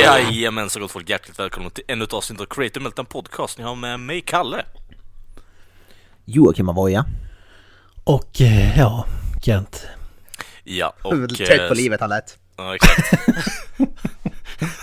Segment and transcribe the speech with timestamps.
[0.00, 3.58] Jajamän så gott folk, hjärtligt välkomna till ännu ett avsnitt av Creator Meltdown Podcast.
[3.58, 4.64] Ni har med mig Kalle.
[6.24, 7.04] Joakim Avoya.
[8.04, 9.06] Och eh, ja,
[9.42, 9.86] Kent.
[10.64, 11.28] Ja, och...
[11.36, 12.38] Trött på livet han lät.
[12.56, 13.14] Ja, exakt.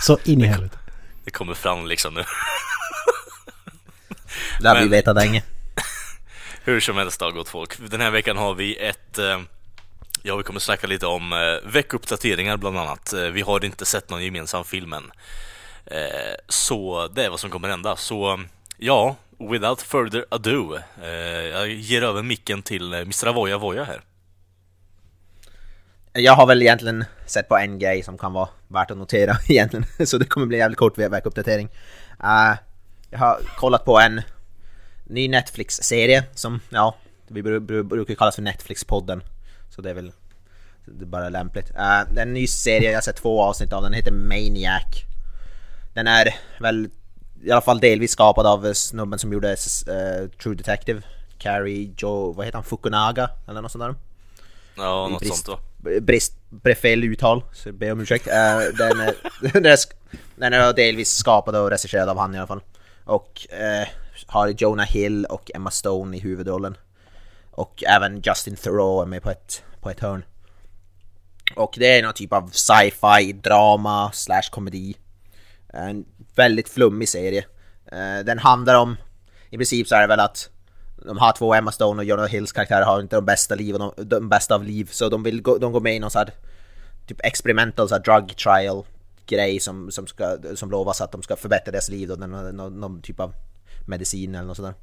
[0.00, 0.78] Så in i helvete.
[1.24, 2.24] Det kommer fram liksom nu.
[4.60, 5.42] Det har vi vetat länge.
[6.64, 7.90] Hur som helst då gott folk.
[7.90, 9.18] Den här veckan har vi ett...
[10.28, 13.12] Ja, vi kommer snacka lite om eh, veckuppdateringar bland annat.
[13.12, 15.10] Eh, vi har inte sett någon gemensam film än.
[15.86, 17.96] Eh, så det är vad som kommer hända.
[17.96, 18.40] Så
[18.76, 20.78] ja, without further ado.
[21.02, 23.26] Eh, jag ger över micken till eh, Mr.
[23.26, 24.00] Avoya Voya här.
[26.12, 30.06] Jag har väl egentligen sett på en grej som kan vara värt att notera egentligen.
[30.06, 31.68] Så det kommer bli en jävligt kort veckuppdatering.
[32.24, 32.56] Uh,
[33.10, 34.22] jag har kollat på en
[35.04, 36.96] ny Netflix-serie som, ja,
[37.28, 37.42] vi
[37.82, 39.20] brukar kallas för Netflix-podden.
[39.70, 40.12] Så det är väl
[40.92, 41.70] det är bara lämpligt.
[41.70, 44.84] Uh, det är en ny serie, jag har sett två avsnitt av den, heter Maniac.
[45.94, 46.88] Den är väl
[47.42, 51.02] i alla fall delvis skapad av snubben som gjorde eh, True Detective.
[51.38, 53.30] Carrie Joe, vad heter han, Fukunaga?
[53.48, 53.94] Eller något sånt där.
[54.76, 56.00] Ja, något brist- sånt då.
[56.00, 56.34] brist,
[56.80, 58.26] fel uttal, så ber om ursäkt.
[58.26, 59.14] Eh, den, är,
[59.52, 59.78] den, är,
[60.36, 62.62] den är delvis skapad och regisserad av han i alla fall.
[63.04, 63.88] Och eh,
[64.26, 66.76] har Jonah Hill och Emma Stone i huvudrollen.
[67.50, 70.24] Och även Justin Theroux är med på ett, på ett hörn.
[71.58, 74.96] Och det är någon typ av sci-fi, drama, slash komedi.
[75.68, 77.44] En väldigt flummig serie.
[77.92, 78.96] Eh, den handlar om,
[79.50, 80.50] i princip så är det väl att
[81.06, 83.94] de har två Emma Stone och Jonah Hills karaktärer har inte de bästa liv och
[83.96, 84.88] de, de bästa av liv.
[84.92, 86.34] Så de vill gå, de går med i någon sån här
[87.06, 88.84] typ experimental så här drug trial
[89.26, 92.80] grej som, som, ska, som lovas att de ska förbättra deras liv då, någon, någon,
[92.80, 93.34] någon typ av
[93.86, 94.74] medicin eller något sådär.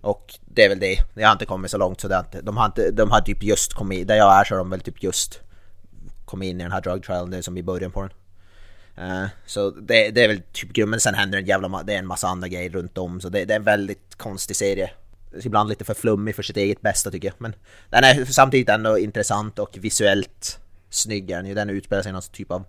[0.00, 0.98] Och det är väl det.
[1.14, 3.20] jag har inte kommit så långt så det har inte, de har inte, de har
[3.20, 5.40] typ just kommit, där jag är så har de väl typ just
[6.26, 8.10] kom in i den här drug trialen, det är som i början på den.
[8.98, 11.94] Uh, så det, det är väl typ grunden, men sen händer en jävla ma- det
[11.94, 14.90] är en massa andra grejer runt om så det, det är en väldigt konstig serie.
[15.42, 17.54] Ibland lite för flummig för sitt eget bästa tycker jag, men
[17.90, 20.58] den är samtidigt ändå intressant och visuellt
[20.90, 21.54] snygg är den ju.
[21.54, 22.64] Den utspelar sig i någon typ av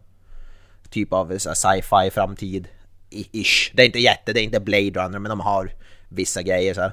[0.89, 2.67] typ av sci-fi framtid,
[3.09, 3.71] ish.
[3.73, 5.71] Det är inte jätte, det är inte Blade Runner men de har
[6.09, 6.91] vissa grejer så här.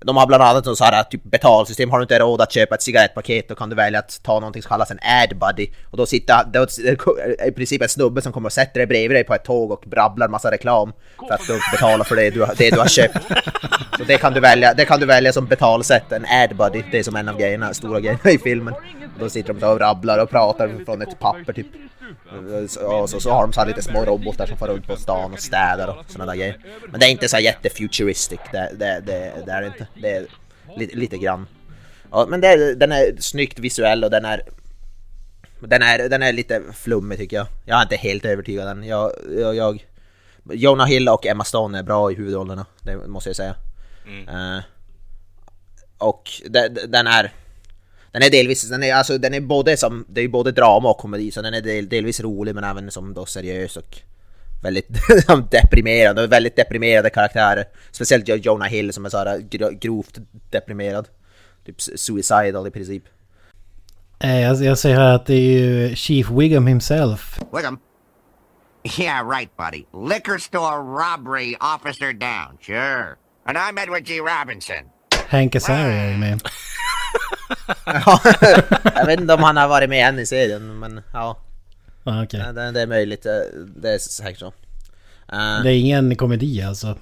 [0.00, 2.74] De har bland annat något så här typ betalsystem, har du inte råd att köpa
[2.74, 5.66] ett cigarettpaket då kan du välja att ta någonting som kallas en Adbuddy.
[5.90, 8.86] och då sitter då är det i princip en snubbe som kommer och sätter dig
[8.86, 10.92] bredvid dig på ett tåg och brabblar massa reklam
[11.28, 13.18] för att du betalar för det du, har- det du har köpt.
[13.98, 17.02] Så det kan du välja, det kan du välja som betalsätt, en Adbuddy, det är
[17.02, 18.74] som en av grejerna, stora grejerna i filmen.
[19.20, 21.66] Då sitter de så och rabblar och pratar från ett papper typ.
[23.02, 25.32] Och så, så har de så här lite små robotar som far runt på stan
[25.32, 26.58] och städar och sådana där grejer.
[26.90, 29.86] Men det är inte så jättefuturistic, det, det, det, det är inte.
[30.02, 30.26] Det är
[30.76, 31.46] lite, lite grann.
[32.10, 34.42] Ja, men det, den är snyggt visuell och den är
[35.60, 37.46] den är, den är lite flummig tycker jag.
[37.64, 38.84] Jag är inte helt övertygad än.
[38.84, 39.86] Jag, jag, jag,
[40.52, 43.54] Jonah Hill och Emma Stone är bra i huvudrollerna, det måste jag säga.
[44.28, 44.62] Eh,
[45.98, 47.32] och de- de- den är...
[48.14, 50.98] Den är delvis, den är, alltså, den är både som, det är både drama och
[50.98, 53.98] komedi, så den är del, delvis rolig men även som då seriös och
[54.62, 54.88] väldigt
[55.50, 57.64] deprimerad, och väldigt deprimerade karaktärer.
[57.92, 60.18] Speciellt Jo- Jonah Hill som är så här gro- grovt
[60.50, 61.08] deprimerad.
[61.66, 63.04] Typ suicidal i princip.
[64.20, 67.40] Eh, Jag, jag säger här att det är ju Chief Wiggum himself.
[67.56, 67.78] Wiggum.
[68.98, 69.84] Yeah, right, buddy.
[70.14, 73.16] Liquor store robbery officer down, sure.
[73.46, 74.18] And I'm Edward G.
[74.20, 74.76] Robinson.
[75.28, 76.40] Hank Azaria ju med.
[77.86, 78.20] Ja,
[78.94, 81.38] jag vet inte om han har varit med än i serien men ja,
[82.04, 82.40] Ah, okej.
[82.54, 83.26] det, det är möjligt.
[83.26, 83.32] eh,
[83.76, 84.46] Det är säkert så.
[85.32, 86.98] Eh, Det är ingen komedi alltså.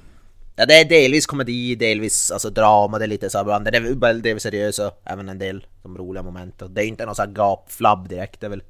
[0.56, 3.65] Ja, det är delvis komedi, delvis alltså drama, det är lite så här bland.
[3.65, 6.62] Det är väl delvis seriöst och även en del de roliga moment.
[6.62, 8.62] Och Det är inte någon sån här gapflabb direkt, det är väl...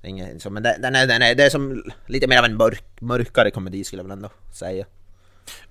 [0.00, 2.38] Det är inget, så, men det, den är, den är, det är som lite mer
[2.38, 4.86] av en mörk, mörkare komedi skulle jag väl ändå säga.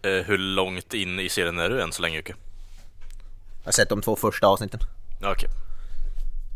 [0.02, 2.34] Eh, hur långt in i serien är du än så länge Jocke?
[3.64, 4.80] Jag har sett de två första avsnitten.
[5.24, 5.50] Okej.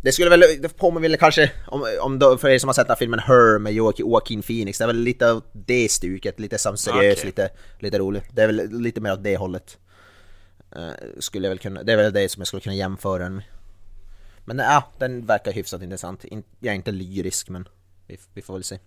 [0.01, 2.88] Det skulle väl, det påminner väl kanske om, om då, för er som har sett
[2.88, 6.57] den här filmen Her med Joaquin, Phoenix, det är väl lite av det stuket, lite
[6.57, 7.25] som seriös, Okej.
[7.25, 8.23] lite, lite roligt.
[8.31, 9.77] Det är väl lite mer åt det hållet.
[10.75, 10.89] Eh,
[11.19, 13.44] skulle jag väl kunna, det är väl det som jag skulle kunna jämföra den med.
[14.45, 16.23] Men ja, den verkar hyfsat intressant.
[16.23, 17.67] In, jag är inte lyrisk men
[18.07, 18.79] vi, vi får väl se.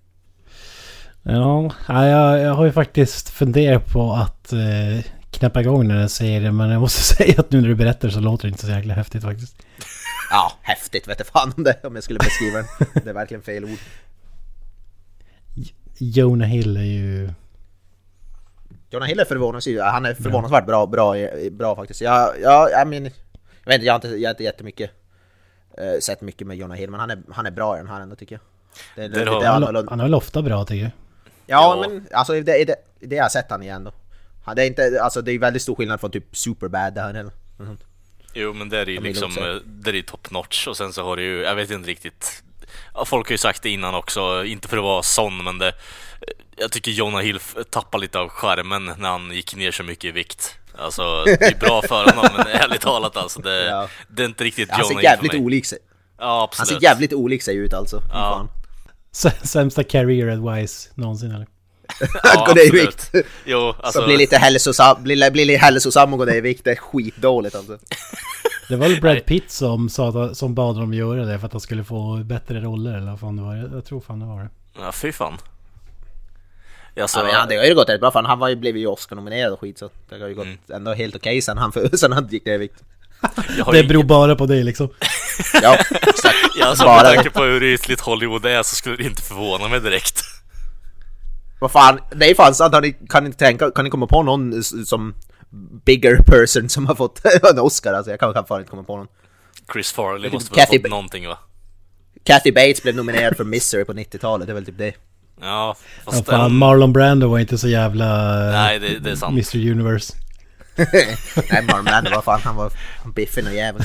[1.23, 5.05] Ja, ja, jag, jag har ju faktiskt funderat på att eh,
[5.43, 6.57] knäppa igång den här serien.
[6.57, 8.95] Men jag måste säga att nu när du berättar så låter det inte så jäkla
[8.95, 9.57] häftigt faktiskt.
[10.31, 12.67] Ja, häftigt vet jag fan om det om jag skulle beskriva den.
[13.05, 13.79] Det är verkligen fel ord.
[15.99, 17.31] Jonah Hill är ju...
[18.91, 21.15] Jonah Hill är förvånansvärt, han är förvånansvärt bra, bra,
[21.51, 22.01] bra faktiskt.
[22.01, 23.11] Jag, jag, jag, min, jag
[23.65, 24.91] vet inte, jag har inte, jag har inte jättemycket
[25.81, 28.01] uh, sett mycket med Jonah Hill, men han är, han är bra i den här
[28.01, 28.41] ändå tycker jag.
[28.97, 29.91] Det, det, Det det, har- är Han, annorlunda.
[29.91, 30.93] han är väl ofta bra tycker jag.
[31.47, 31.89] Ja, Ja.
[31.89, 33.93] men alltså det, det, det jag har sett han igen då.
[34.45, 37.31] Han, det är inte, alltså det är väldigt stor skillnad från typ Superbad där eller
[37.59, 37.85] sånt.
[38.35, 41.17] Jo men det är ju liksom, det är ju top notch och sen så har
[41.17, 42.43] det ju, jag vet inte riktigt
[43.07, 45.73] Folk har ju sagt det innan också, inte för att vara sån men det
[46.57, 47.39] Jag tycker Jonah Hill
[47.71, 51.59] tappar lite av skärmen när han gick ner så mycket i vikt Alltså, det är
[51.59, 53.89] bra för honom men ärligt talat alltså det, Ja.
[54.09, 55.79] det är inte riktigt Han Jonah ser Hill jävligt för mig olik sig.
[56.19, 58.03] Ja Han absolut ser jävligt olik sig ut alltså.
[58.11, 58.49] Ja.
[59.43, 61.47] Sämsta career advice någonsin eller?
[62.23, 63.11] Ja, Gå ner i vikt.
[63.45, 66.65] Jo, alltså Så blir lite hälsosam, blir, blir lite hälsosam och gå ner i vikt,
[66.65, 67.79] det är skitdåligt alltså.
[68.69, 69.25] Det var väl Brad.
[69.27, 72.61] Pitt som, sa att, som bad dem göra det för att han skulle få bättre
[72.61, 73.57] roller eller vad fan det var.
[73.57, 74.49] Jag, jag tror fan det var det.
[74.81, 75.39] Ja fy fan
[77.01, 78.87] Alltså, Ja, men det har ju gått rätt bra för han, var ju, blev ju
[78.87, 80.59] Oscar-nominerad och skit så det har ju gått Mm.
[80.73, 82.75] ändå helt okej sen han, för, sen han gick ner i vikt.
[83.21, 84.89] har Det ingen- beror bara på dig liksom.
[85.63, 86.37] Ja, exakt.
[86.59, 89.69] Ja, alltså, Bara med tanke på hur ytligt Hollywood är så skulle det inte förvåna
[89.69, 90.23] mig direkt
[91.63, 94.23] Vad fan, det är fan sant, har ni, kan ni tänka, kan ni komma på
[94.23, 95.15] någon s- som
[95.85, 97.21] bigger person som har fått
[97.53, 97.93] en Oscar?
[97.93, 99.07] Alltså jag kan, kan fan inte komma på någon.
[99.73, 101.39] Chris Farley typ måste väl ha fått Ba- någonting va?
[102.25, 104.95] Kathy Bates blev nominerad för Misery på 90-talet, det är väl typ det.
[105.41, 108.05] Ja, Ja, fast fan, den- Marlon Brando var inte så jävla
[108.47, 109.33] eh, Nej, det, det är sant.
[109.33, 110.15] Mr Universe.
[111.51, 112.73] Nej, Marlon Brando, vad fan, han var
[113.15, 113.83] biffig och jävel.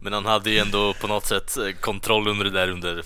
[0.00, 3.02] Men han hade ju ändå på något sätt eh, kontroll under det där under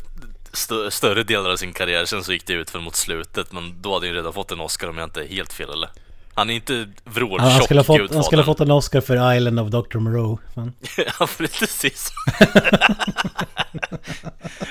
[0.52, 2.04] stö större delar av sin karriär.
[2.04, 4.52] Sen så gick det ut för mot slutet, men då hade han ju redan fått
[4.52, 5.90] en Oscar om jag inte är helt fel eller?
[6.34, 8.24] Han är inte Han, han, vråltjock skulle ha fått, han gudfadern.
[8.24, 9.98] skulle ha fått en Oscar för Island of Dr.
[9.98, 10.38] Moreau.
[10.54, 10.72] Fan.
[11.18, 12.10] ja, precis.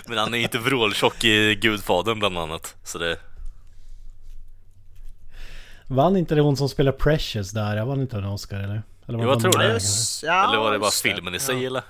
[0.08, 2.76] men han är inte vråltjock i Gudfadern bland annat.
[2.84, 3.18] Så det...
[5.88, 7.78] Vann inte det hon som spelar Precious där?
[7.78, 8.84] Jag vann inte en Oscar eller?
[9.08, 9.80] eller Jo, var jag tror det.
[10.28, 11.68] ja, eller var det bara filmen i sig ja.
[11.68, 11.84] eller?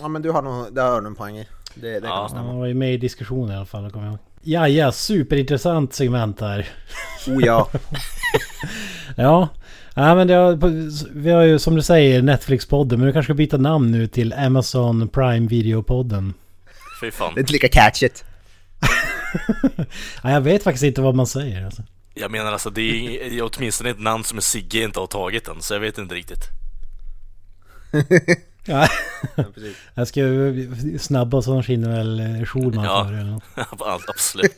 [0.00, 1.48] Ja men du har nog, det har du en poäng i.
[1.74, 2.00] Det, det Ja.
[2.00, 2.46] kan Ja, stämma.
[2.46, 4.18] han var ju med i diskussionen i alla fall, kommer jag ihåg.
[4.44, 6.68] Ja, ja, superintressant segment här.
[7.26, 7.68] Oh ja.
[9.16, 9.48] Ja,
[9.94, 10.58] ja men det har,
[11.14, 14.32] vi har ju som du säger Netflix-podden, men vi kanske ska byta namn nu till
[14.32, 16.32] Amazon Prime Video-podden.
[17.00, 17.34] Fy fan.
[17.34, 18.24] Det är inte lika catchigt.
[20.22, 21.82] Ja, jag vet faktiskt inte vad man säger alltså.
[22.14, 25.48] Jag menar alltså, det är, det är åtminstone ett namn som Sigge inte har tagit
[25.48, 26.44] än, så jag vet inte riktigt.
[28.66, 28.88] Ja,
[29.36, 29.76] Ja, precis.
[29.94, 33.04] jag ska ju snabba som skinner väl Schulman Ja.
[33.04, 33.42] för eller något.
[33.86, 34.56] Allt, absolut.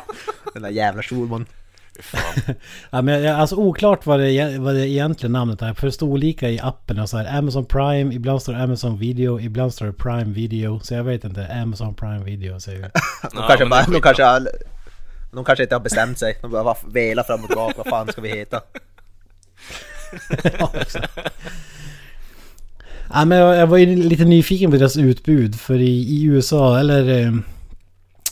[0.54, 1.46] Den där jävla Schulman.
[2.90, 5.74] Ja, men jag- alltså oklart vad det, vad det egentligen namnet är.
[5.74, 7.38] För det står olika i appen och så här.
[7.38, 10.80] Amazon Prime, ibland står det Amazon Video, ibland står det Prime Video.
[10.80, 12.90] Så jag vet inte, Amazon Prime Video säger jag.
[12.92, 14.48] De Ja, kanske, bara, de, kanske har,
[15.32, 16.38] de kanske inte har bestämt sig.
[16.42, 17.74] De bara velar fram och tillbaka.
[17.76, 18.60] Vad fan ska vi heta?
[20.58, 20.72] Ja.
[23.12, 25.54] Ja, men jag, jag var ju lite nyfiken på deras utbud.
[25.60, 27.32] För i, i USA, eller eh,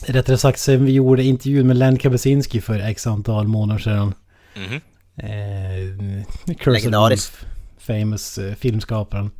[0.05, 4.13] rättare sagt sen vi gjorde intervjun med Len Kabasinski för x antal månader sedan.
[4.55, 4.81] Mhm.
[5.17, 6.89] Eh, Curse.
[6.89, 7.45] Wolf,
[7.79, 9.31] famous eh, filmskaparen.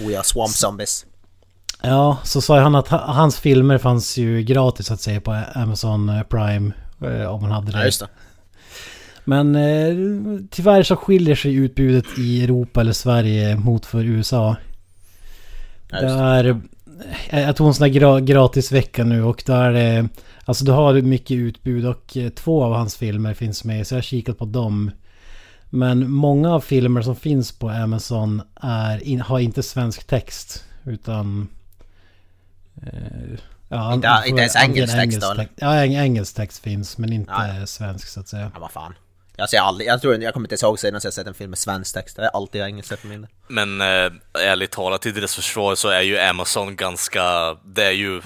[0.00, 1.06] Oh ja, Swamp Zombies.
[1.82, 6.08] Ja, så sa han att ha- hans filmer fanns ju gratis att se på Amazon
[6.08, 6.72] eh, Prime.
[7.02, 7.78] eh, Om man hade det.
[7.78, 8.08] Ja, just det.
[9.24, 9.94] Men eh,
[10.50, 14.56] tyvärr så skiljer sig utbudet i Europa eller Sverige mot för USA.
[15.90, 16.24] Ja, Det just det.
[16.24, 16.60] är...
[17.30, 19.72] eh, Jag tog en sån här gra gratisvecka nu och där är
[20.02, 20.08] det...
[20.44, 23.96] Alltså du har mycket utbud och eh, två av hans filmer finns med så jag
[23.96, 24.90] har kikat på dem.
[25.70, 31.48] Men många av filmer som finns på Amazon är har inte svensk text utan...
[32.82, 33.38] Eh,
[33.68, 37.66] ja, Inte- inte ens engelsk text då, Ja, eng- engelsk text finns men inte ja.
[37.66, 38.50] svensk så att säga.
[38.54, 38.94] Ja, vad fan.
[39.36, 41.50] Jag, ser aldrig, jag tror jag kommer inte ens ihåg senast jag sett en film
[41.50, 42.16] med svensk text.
[42.16, 43.30] Det är alltid engelska för min del.
[43.48, 47.54] Men eh, ärligt talat, i deras försvar så är ju Amazon ganska...
[47.64, 48.22] Det är ju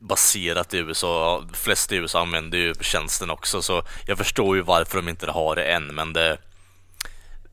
[0.00, 1.40] baserat i USA.
[1.50, 5.30] De flesta i USA använder ju tjänsten också, så jag förstår ju varför de inte
[5.30, 6.38] har det än, men det...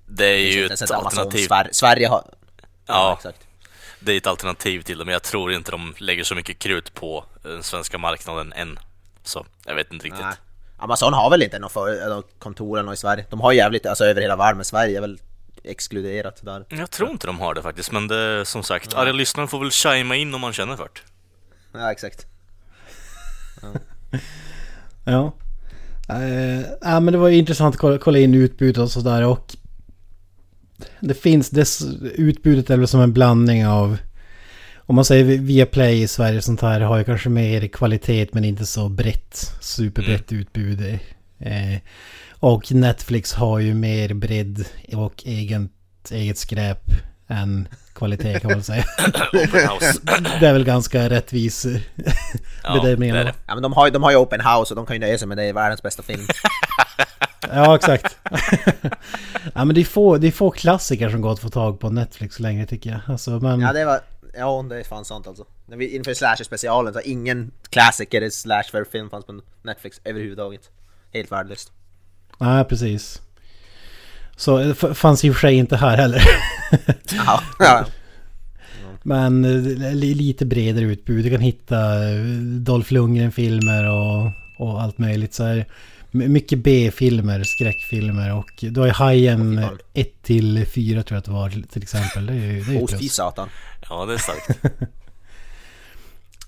[0.06, 1.48] Det är ju Inte ens ett alternativ.
[1.48, 2.24] Sver- Sverige har...
[2.86, 3.48] Ja, exakt.
[4.00, 6.94] det är ett alternativ till det, men jag tror inte de lägger så mycket krut
[6.94, 8.80] på den svenska marknaden än.
[9.24, 10.22] Så, jag vet inte riktigt.
[10.26, 10.36] Nej.
[10.78, 13.26] Amazon har väl inte något för, kontor eller något i Sverige.
[13.30, 15.20] De har jävligt, alltså över hela världen, men Sverige är väl
[15.64, 16.66] exkluderat där.
[16.70, 19.72] Jag tror inte de har det faktiskt, men det som sagt, arga lyssnaren får väl
[19.72, 21.80] chima in om man känner för det.
[21.80, 22.26] Ja, exakt.
[25.06, 25.34] Ja.
[26.10, 29.56] Uh, ja, men det var ju intressant att kolla, kolla in utbudet och sådär och
[31.00, 33.98] det finns, dess, utbudet är väl som en blandning av
[34.88, 38.46] om man säger via Play i Sverige sånt här har ju kanske mer kvalitet men
[38.46, 40.42] inte så brett, superbrett mm.
[40.42, 41.00] utbud.
[41.40, 41.80] Eh,
[42.40, 45.72] och Netflix har ju mer bredd och eget,
[46.12, 46.84] eget skräp
[47.28, 48.84] än kvalitet kan man säga.
[50.40, 51.66] det är väl ganska rättvis
[52.64, 53.10] bedömning.
[53.10, 55.18] Ja, ja, men de har, de har ju Open House och de kan ju nöja
[55.18, 56.28] sig med det, världens bästa film.
[57.54, 58.18] ja, exakt.
[59.54, 61.90] ja, men det är, få, det är få klassiker som går att få tag på
[61.90, 63.00] Netflix längre tycker jag.
[63.08, 63.60] Alltså, men...
[63.60, 64.00] Ja, det var...
[64.38, 65.46] Ja, det är fan sant alltså.
[65.66, 70.70] När vi inför Slasher-specialen så ingen klassiker i Slasher-film fanns på Netflix överhuvudtaget.
[71.14, 71.72] Helt värdelöst.
[72.38, 73.22] Nej, precis.
[74.36, 76.22] Så det fanns i och för sig inte här heller.
[77.12, 77.86] ja, ja.
[79.04, 81.26] Men eh, lite bredare utbud.
[81.26, 82.24] Du kan hitta eh,
[82.60, 85.34] Dolph Lundgren-filmer och, och allt möjligt.
[85.34, 85.66] Så här,
[86.18, 91.32] mycket B-filmer, skräckfilmer och du har ju Hajen 1 till 4 tror jag att det
[91.32, 92.26] var till exempel.
[92.26, 93.50] Det är ju det är ju satan.
[93.90, 94.60] Ja, det är starkt.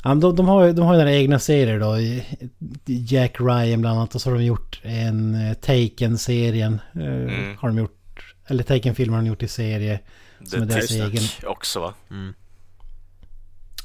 [0.03, 1.95] ja, de, de, har, de har ju några egna serier då.
[2.85, 6.81] Jack Ryan bland annat och så har de gjort en eh, Taken-serien.
[6.95, 7.57] Mm.
[7.57, 8.35] Har de gjort.
[8.47, 9.99] Eller Taken-filmer har de gjort i serie.
[10.39, 11.23] Som The är deras egen.
[11.43, 11.93] också va?
[12.11, 12.33] Mm.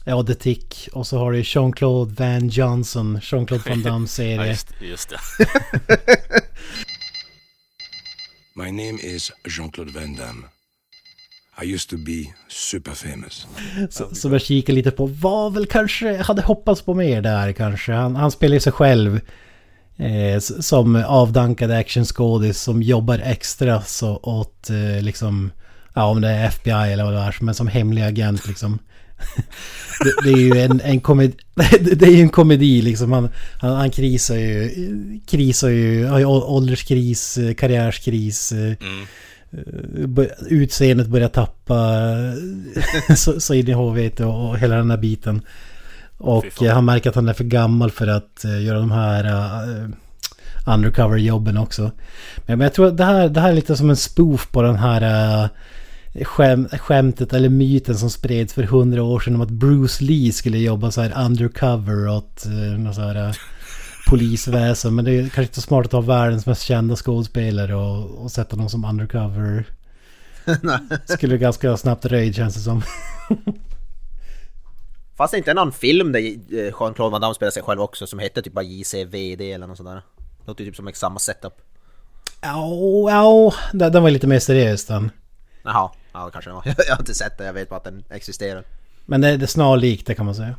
[0.05, 0.89] Ja, The Tick.
[0.93, 4.37] Och så har du Jean-Claude Van Johnson, Jean-Claude Van Damme serie.
[4.37, 5.19] ja, just, just det.
[8.57, 10.43] My name is Jean-Claude Van Damme.
[11.63, 13.47] I used to be super famous.
[13.91, 17.93] Så, så jag kikar lite på, var väl kanske, hade hoppats på mer där kanske.
[17.93, 19.21] Han, han spelar ju sig själv
[19.97, 25.53] eh, som avdankad actionskådis som jobbar extra så åt eh, liksom,
[25.95, 28.79] ja om det är FBI eller vad det är, men som hemlig agent liksom
[30.05, 31.35] det, det, är ju en, en komedi,
[31.81, 33.13] det är ju en komedi liksom.
[33.13, 33.29] Han,
[33.59, 34.71] han, han krisar ju,
[35.27, 38.53] krisar ju, har ju ålderskris, karriärskris.
[38.53, 39.07] Mm.
[40.49, 42.01] Utseendet börjar tappa
[43.17, 45.43] så, så in i hovet och, hela den här biten.
[46.19, 49.89] Och han märker att han är för gammal för att uh, göra de här uh,
[50.67, 51.91] undercover-jobben också.
[52.37, 54.63] Men, men jag tror att det här, det här är lite som en spoof på
[54.63, 55.03] den här
[55.43, 55.49] uh,
[56.23, 60.59] skäm, skämtet eller myten som spreds för hundra år sedan om att Bruce Lee skulle
[60.59, 63.35] jobba så här undercover åt uh, något så här, uh,
[64.09, 64.95] polisväsen.
[64.95, 68.31] Men det är kanske inte så smart att ha världens mest kända skådespelare och, och
[68.31, 69.65] sätta någon som undercover.
[71.05, 72.83] skulle ganska snabbt röjd känns det som.
[75.17, 78.19] Fanns det inte någon film där eh, Jean-Claude Van Damme spelade sig själv också som
[78.19, 80.03] hette typ bara JCVD eller något sånt där?
[80.47, 81.55] Låter typ som samma setup.
[82.41, 85.11] Ja, ja, den var lite mer seriös den.
[85.63, 85.91] Jaha.
[86.15, 86.63] Ja, kanske det var.
[86.87, 88.65] Jag har inte sett det, jag vet bara att den existerar.
[89.07, 90.55] Men det, är snarlikt det kan man säga.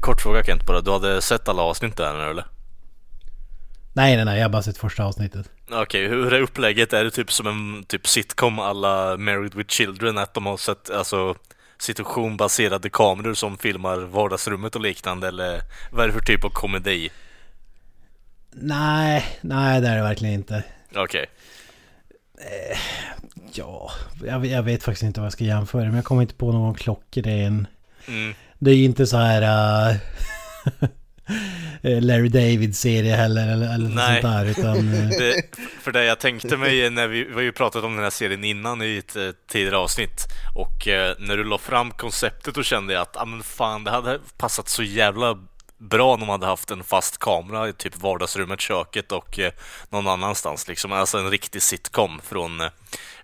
[0.00, 2.44] Kort fråga Kent bara, du hade sett alla avsnitt där eller?
[3.92, 5.50] Nej, nej, nej, jag har bara sett första avsnittet.
[5.70, 6.92] Okej, okay, hur är upplägget?
[6.92, 10.18] Är det typ som en typ sitcom alla Married with Children?
[10.18, 11.34] Att de har sett alltså
[11.78, 15.28] situationbaserade kameror som filmar vardagsrummet och liknande?
[15.28, 15.60] Eller
[15.92, 17.10] vad är det för typ av komedi?
[18.50, 20.62] Nej, nej det är det verkligen inte.
[20.90, 21.02] Okej.
[21.02, 21.26] Okay.
[22.40, 22.78] Eh,
[23.52, 23.90] Ja,
[24.24, 26.74] jag, jag, vet faktiskt inte vad jag ska jämföra men jag kommer inte på någon
[26.74, 27.66] klockren.
[28.08, 28.34] Mm.
[28.58, 29.42] Det är ju inte så här...
[29.42, 29.96] Uh,
[32.00, 34.22] Larry David-serie heller eller, eller Nej.
[34.22, 34.90] sånt där utan...
[35.18, 35.42] Det,
[35.82, 38.44] för det jag tänkte mig när vi, vi har ju pratat om den här serien
[38.44, 39.16] innan i ett
[39.50, 40.86] tidigare avsnitt och
[41.18, 44.68] när du la fram konceptet då kände jag att ah, men fan det hade passat
[44.68, 45.38] så jävla
[45.78, 49.52] bra om man hade haft en fast kamera i typ vardagsrummet, köket och eh,
[49.90, 50.92] någon annanstans liksom.
[50.92, 52.68] Alltså en riktig sitcom från eh,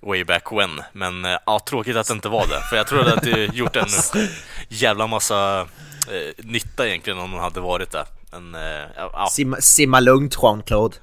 [0.01, 0.81] way back when.
[0.93, 2.61] Men eh, ja, tråkigt att det inte var det.
[2.71, 3.89] För jag tror att det gjort en
[4.69, 8.05] jävla massa eh, nytta egentligen om man hade varit det.
[8.33, 9.29] Men, eh, ja.
[9.33, 10.97] Simma, simma lugnt Jean-Claude.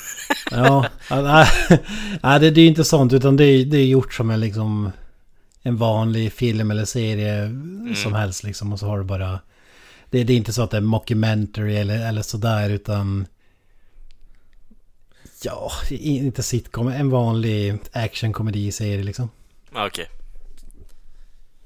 [0.50, 0.86] ja,
[2.22, 4.92] nej, det, det är inte sånt utan det är, det är gjort som en liksom
[5.62, 7.94] en vanlig film eller serie mm.
[7.94, 9.38] som helst liksom och så har du bara
[10.14, 13.26] det, det, är inte så att det är mockumentary eller, eller sådär utan...
[15.42, 16.88] Ja, inte sitcom.
[16.88, 19.30] En vanlig actionkomedi-serie liksom.
[19.72, 20.08] Okej.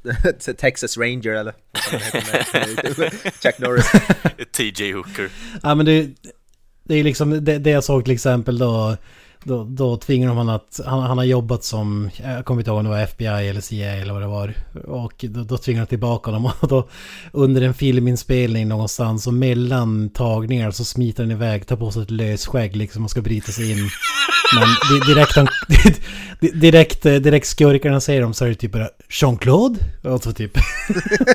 [0.04, 0.54] Okay.
[0.54, 1.54] Texas Ranger eller?
[3.42, 3.92] Chuck Norris.
[4.52, 5.30] TJ Hooker.
[5.62, 6.08] Ja men det,
[6.84, 8.96] det är liksom det, det jag såg till exempel då
[9.48, 12.78] då, då tvingar de honom att, han, han har jobbat som, jag kommer inte ihåg
[12.78, 14.54] om det var FBI eller CIA eller vad det var.
[14.84, 16.88] Och då, då tvingar de tillbaka honom och då
[17.32, 22.10] under en filminspelning någonstans och mellan tagningar så smiter han iväg, tar på sig ett
[22.10, 23.88] lösskägg liksom och ska bryta sig in.
[24.54, 25.48] Men direkt, han,
[26.60, 29.78] direkt, direkt skurkarna säger dem så är det typ bara Jean-Claude?
[30.02, 30.52] Och så typ.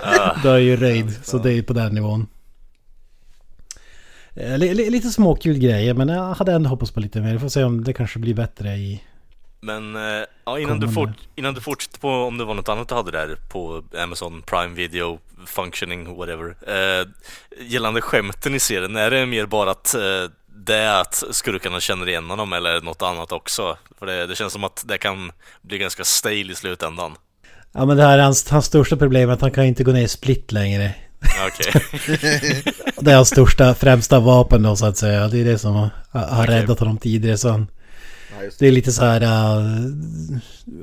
[0.02, 0.36] Ah.
[0.44, 2.28] då är ju raid, så det är på den nivån.
[4.36, 7.34] Eh, li- li- lite småkul grejer men jag hade ändå hoppats på lite mer.
[7.34, 9.04] Vi får se om det kanske blir bättre i...
[9.62, 12.90] Men eh, ja, innan, du fort, innan du fortsätter på om det var något annat
[12.90, 16.56] du hade där på Amazon Prime Video, functioning, whatever.
[16.68, 17.08] Eh,
[17.68, 20.02] gällande skämten i serien, är det mer bara att eh,
[20.66, 23.78] det är att skurkarna känner igen honom eller något annat också?
[24.00, 27.16] För det, det känns som att det kan bli ganska stale i slutändan.
[27.72, 30.04] Ja men det här är hans, hans största problem att han kan inte gå ner
[30.04, 30.96] i split längre.
[31.48, 31.82] Okej.
[33.00, 35.28] Det är hans största, främsta vapen då så att säga.
[35.28, 36.56] Det är det som har, har Okej.
[36.56, 37.38] räddat honom tidigare.
[37.38, 37.68] Så han,
[38.38, 40.38] Ja, just det är lite så här uh,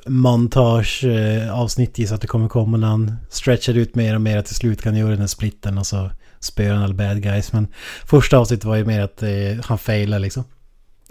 [0.06, 4.20] montage uh, avsnitt i så att det kommer komma när han stretchar ut mer och
[4.20, 7.22] mer att till slut kan göra den här splitten och så spöar han alla bad
[7.22, 7.52] guys.
[7.52, 7.68] Men
[8.06, 9.30] första avsnittet var ju mer att eh,
[9.64, 10.44] han failar liksom.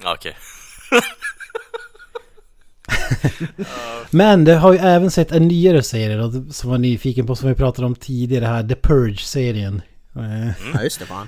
[0.03, 0.37] Okej.
[4.11, 7.49] Men det har ju även sett en nyare serie då, som var nyfiken på som
[7.49, 8.63] vi pratade om tidigare här.
[8.67, 9.81] The Purge-serien.
[10.15, 11.05] Eh, Ja, just det.
[11.05, 11.27] Fan.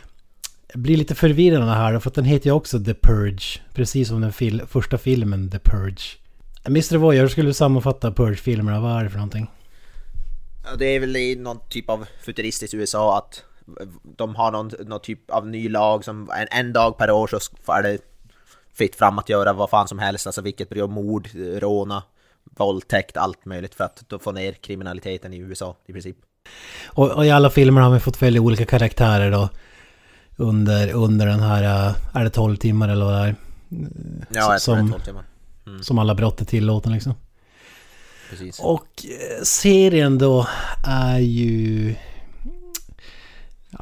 [0.74, 3.60] Jag blir lite förvirrande här för att den heter ju också The Purge.
[3.74, 6.02] Precis som den fil- första filmen The Purge.
[6.68, 6.98] Mr.
[6.98, 8.80] Voyager skulle du sammanfatta Purge-filmerna.
[8.80, 9.48] Vad är det för någonting?
[10.64, 13.44] Ja, det är väl i någon typ av futuristiskt USA att
[14.18, 17.72] de har någon, någon typ av ny lag som en, en dag per år så
[17.72, 17.98] är det
[18.74, 22.04] fritt fram att göra vad fan som helst, alltså vilket blir mord, råna,
[22.44, 26.18] våldtäkt, allt möjligt för att få ner kriminaliteten i USA i princip.
[26.86, 29.50] Och, och i alla filmer har vi fått följa olika karaktärer då.
[30.36, 33.36] Under, under den här, äh, är det 12 timmar eller vad det är?
[34.30, 35.24] Ja, tror det Som- är 12 timmar.
[35.82, 37.14] Som alla brott är tillåtna liksom.
[38.30, 38.60] Precis.
[38.60, 40.48] Och eh, serien då
[40.88, 41.96] är ju...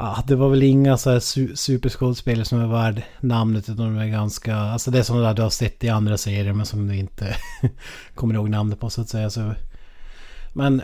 [0.01, 3.97] Ja, det var väl inga så här su- superskådespelare som är värd namnet utan de
[3.97, 4.55] är ganska...
[4.55, 7.35] Alltså det är sådana där du har sett i andra serier men som du inte
[8.15, 9.29] kommer ihåg namnet på så att säga.
[9.29, 9.53] Så.
[10.53, 10.81] Men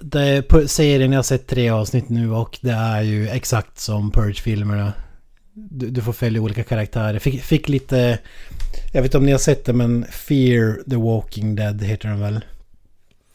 [0.00, 4.92] det serien, jag har sett tre avsnitt nu och det är ju exakt som Purge-filmerna.
[5.54, 7.18] Du, du får följa olika karaktärer.
[7.18, 8.18] Fick, fick lite...
[8.92, 12.20] Jag vet inte om ni har sett det men Fear the Walking Dead heter den
[12.20, 12.44] väl?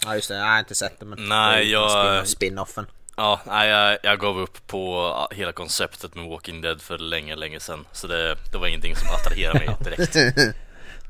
[0.05, 2.85] Ja just det, jag har inte sett det men Nej, jag- spin- spin-offen.
[3.21, 7.59] Ja, nej, jag, jag gav upp på hela konceptet med Walking Dead för länge, länge
[7.59, 7.85] sedan.
[7.91, 10.15] Så det, det var ingenting som attraherade mig direkt.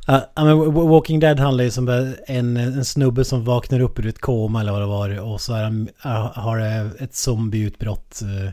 [0.07, 4.07] Ja, ja, men Walking Dead handlar ju som en, en snubbe som vaknar upp ur
[4.07, 5.89] ett koma eller vad det var och så är han,
[6.35, 8.51] har det ett zombieutbrott eh,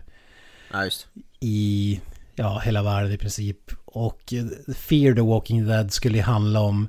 [0.73, 1.07] Ja just
[1.41, 2.01] i
[2.35, 3.59] ja, hela världen i princip.
[3.85, 6.89] Och eh, Fear the Walking Dead skulle ju handla om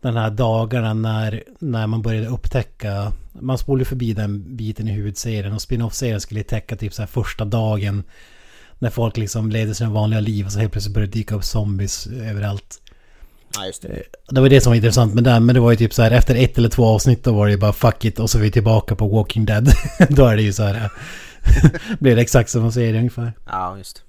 [0.00, 4.92] den här dagarna när, när man började upptäcka man spolar ju förbi den biten i
[4.92, 8.02] huvudserien och spin-off-serien skulle täcka typ så här första dagen
[8.78, 11.44] när folk liksom levde sina vanliga liv och så helt plötsligt började det dyka upp
[11.44, 12.80] zombies överallt.
[13.54, 14.02] Ja just det.
[14.28, 16.10] Det var det som var intressant med den, men det var ju typ så här
[16.10, 18.42] efter ett eller två avsnitt då var det ju bara fuck it och så är
[18.42, 19.72] vi tillbaka på Walking Dead.
[20.08, 20.90] då är det ju så här,
[21.98, 23.32] blir det exakt som man säger ungefär.
[23.46, 24.02] Ja just.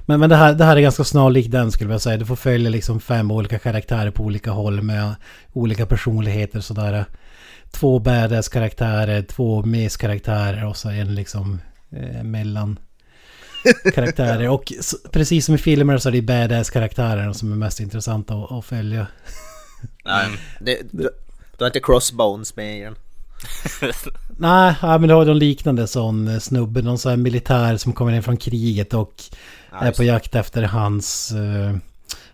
[0.00, 2.16] Men, men det, här, det här är ganska snarlikt den skulle jag säga.
[2.16, 5.14] Du får följa liksom fem olika karaktärer på olika håll med
[5.52, 7.04] olika personligheter sådär.
[7.70, 11.60] Två badass karaktärer, två mes-karaktärer och så en liksom
[11.92, 12.78] eh, mellan
[13.94, 14.48] karaktärer.
[14.54, 18.34] Och s- precis som i filmer så är det badass karaktärer som är mest intressanta
[18.34, 19.06] att, att följa.
[20.04, 20.20] Ja,
[20.60, 21.02] det, du,
[21.58, 22.94] du har inte Crossbones med i den?
[24.38, 28.12] Nej, men det har någon liknande sån eh, snubbe, någon sån här militär som kommer
[28.12, 29.22] in från kriget och
[29.80, 31.76] är på jakt efter hans, eh,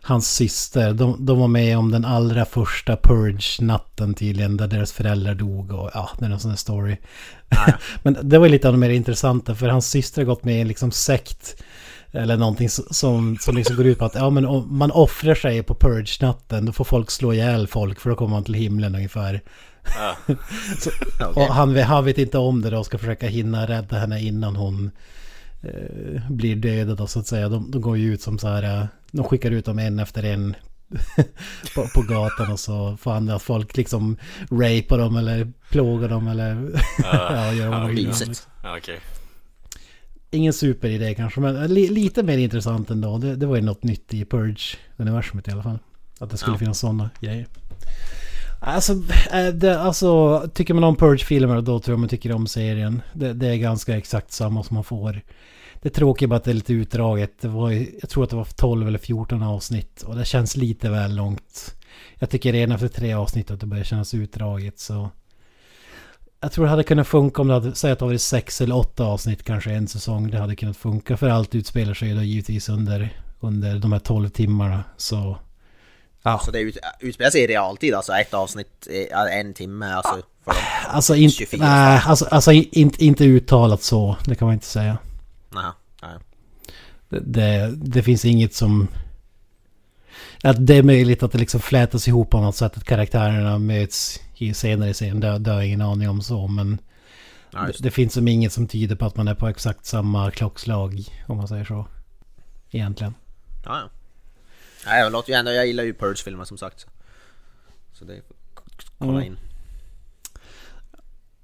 [0.02, 0.92] hans syster.
[0.92, 5.90] De, de var med om den allra första Purge-natten tydligen, där deras föräldrar dog och
[5.94, 6.96] ja, det är någon sån här story.
[8.02, 10.56] men det var ju lite av det mer intressanta, för hans syster har gått med
[10.56, 11.62] i en liksom sekt
[12.12, 15.62] eller någonting som, som liksom går ut på att ja, men om man offrar sig
[15.62, 19.40] på Purge-natten, då får folk slå ihjäl folk för då kommer man till himlen ungefär.
[20.78, 20.90] Så,
[21.40, 24.20] och han, vet- han vet inte om det då och ska försöka hinna rädda henne
[24.22, 24.90] innan hon
[25.62, 27.48] eh, blir dödad då, så att säga.
[27.48, 30.22] De, de går ju ut som så här, eh, de skickar ut dem en efter
[30.22, 30.56] en
[31.74, 34.16] på, på gatan och så får andra folk liksom
[34.50, 36.70] rapea dem eller plåga dem eller
[37.02, 38.12] ja, göra vad de vill.
[38.62, 38.78] Ja.
[40.32, 43.18] Ingen superidé kanske, men li, lite mer intressant ändå.
[43.18, 45.78] Det, det var ju något nytt i Purge-universumet i alla fall.
[46.18, 46.58] Att det skulle Ja.
[46.58, 47.46] finnas sådana grejer.
[48.62, 48.92] Alltså,
[49.32, 53.02] eh, det, alltså, tycker man om Purge-filmer då tror jag man tycker om serien.
[53.12, 55.20] Det, det är ganska exakt samma som man får.
[55.82, 57.40] Det tråkiga är bara att det är lite utdraget.
[57.40, 57.70] Det var,
[58.00, 61.74] jag tror att det var 12 eller 14 avsnitt och det känns lite väl långt.
[62.18, 65.10] Jag tycker redan efter tre avsnitt att det börjar kännas utdraget så...
[66.40, 68.76] Jag tror det hade kunnat funka om det hade, säg att det varit sex eller
[68.76, 70.30] åtta avsnitt kanske en säsong.
[70.30, 73.98] Det hade kunnat funka för allt utspelar sig ju då givetvis under, under de här
[73.98, 74.84] 12 timmarna.
[74.96, 75.38] Så...
[76.22, 76.38] Ja.
[76.44, 80.22] Så det ut, utspelar sig i realtid alltså, ett avsnitt, eh, en timme alltså.
[80.44, 80.62] För dem.
[80.88, 84.16] Alltså, inte, 24 nej, alltså, alltså inte, inte uttalat så.
[84.24, 84.98] Det kan man inte säga.
[85.54, 85.70] Nej,
[86.02, 86.14] nej.
[87.08, 88.88] Det, det, det finns inget som...
[90.42, 94.20] Att det är möjligt att det liksom flätas ihop på något sätt att karaktärerna möts
[94.36, 95.20] i senare serien.
[95.20, 96.78] Det, det har jag ingen aning om så men...
[97.66, 97.88] Just det.
[97.88, 101.36] det finns som inget som tyder på att man är på exakt samma klockslag om
[101.36, 101.86] man säger så.
[102.70, 103.14] Egentligen.
[103.64, 103.99] Ja, ja.
[104.86, 106.86] Nej, jag, låter ju ändå, jag gillar ju Purge-filmer som sagt.
[107.92, 108.20] Så det...
[108.98, 109.24] Kolla Mm.
[109.26, 109.38] in.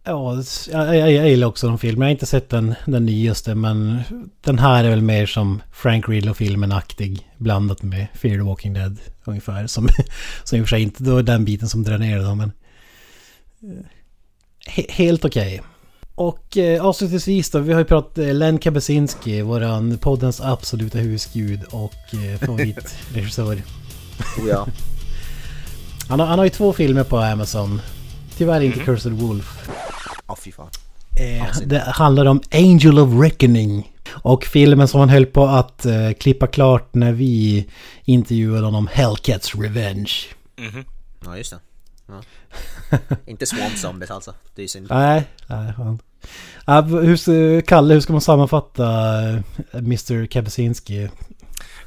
[0.05, 2.05] Ja, jag, jag, jag gillar också de filmerna.
[2.05, 4.01] Jag har inte sett den, den nyaste men
[4.41, 7.31] den här är väl mer som Frank Grillo-filmen-aktig.
[7.37, 9.67] Blandat med Fear the Walking Dead ungefär.
[9.67, 9.89] Som,
[10.45, 12.53] som i och för sig inte då är den biten som det då, men...
[13.63, 13.87] eh,
[14.67, 15.63] He, helt okej.
[16.17, 21.61] Och eh, avslutningsvis då, vi har ju pratat eh, Len Kabasinski, våran poddens absoluta husgud
[21.71, 23.63] och eh, favoritregissör.
[24.39, 24.67] Oh, ja.
[26.09, 27.81] Han har, han har ju två filmer på Amazon.
[28.37, 29.69] Tyvärr inte Cursed Wolf.
[30.27, 30.69] Ja, fy fan.
[31.21, 33.93] Eh, det handlar om Angel of Reckoning.
[34.11, 37.67] Och filmen som han höll på att eh, klippa klart när vi
[38.05, 40.13] intervjuade honom, Hellcats Revenge.
[40.57, 40.85] Mhm.
[41.25, 41.59] Ja, just det.
[42.09, 42.23] Ja.
[43.27, 44.35] Inte Swamp Zombies alltså.
[44.55, 44.87] Det är ju synd.
[44.91, 45.99] Nej, nej fan.
[46.67, 48.85] Ja, hur, Kalle, hur ska man sammanfatta
[49.29, 49.39] eh,
[49.73, 50.27] Mr.
[50.27, 51.09] Kabasinski?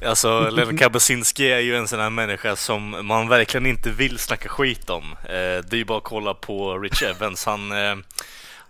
[0.06, 4.48] Alltså, Len Kabasinski är ju en sån här människa som man verkligen inte vill snacka
[4.48, 5.04] skit om.
[5.24, 7.44] Eh, det är ju bara att kolla på Rich Evans.
[7.44, 7.96] Han, eh,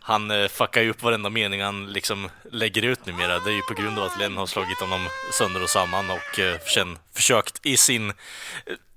[0.00, 3.38] han fuckar ju upp varenda mening han liksom lägger ut numera.
[3.38, 5.00] Det är ju på grund av att Len har slagit honom
[5.38, 6.40] sönder och samman och
[7.14, 8.12] försökt i sin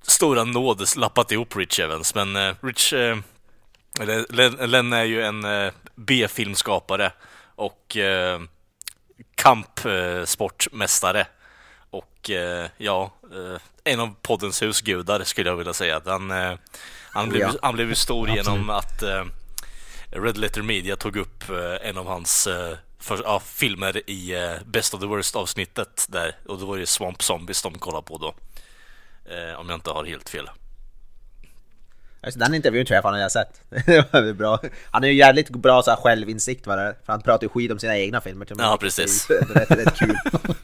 [0.07, 2.15] stora nåd lappat ihop Rich Evans.
[2.15, 2.93] Men eh, Rich...
[2.93, 3.17] Eh,
[3.99, 7.11] eller Len, är ju en eh, B-filmskapare
[7.55, 8.41] och eh,
[9.35, 11.27] kampsportmästare.
[11.89, 13.11] Och eh, ja,
[13.83, 16.01] en av poddens husgudar skulle jag vilja säga.
[16.05, 16.53] Han, eh,
[17.11, 17.53] han, blev, ja.
[17.61, 18.47] han blev ju stor Absolut.
[18.47, 19.03] genom att
[20.11, 21.43] Red Letter Media tog upp
[21.81, 22.47] en av hans
[22.99, 24.35] för, ja, filmer i
[24.65, 26.35] Best of the Worst avsnittet där.
[26.47, 28.33] Och det var ju Swamp Zombies de kollade på då.
[29.33, 30.49] Eh, om jag inte har helt fel.
[32.23, 33.61] Alltså, den intervjun tror jag fan jag har sett.
[33.85, 34.59] det var bra.
[34.91, 36.95] Han är ju jävligt bra så här, självinsikt vad det.
[37.05, 38.55] För han pratar ju skit om sina egna filmer till.
[38.59, 39.27] Ja, precis.
[39.27, 40.15] Det är ju rätt, rätt kul.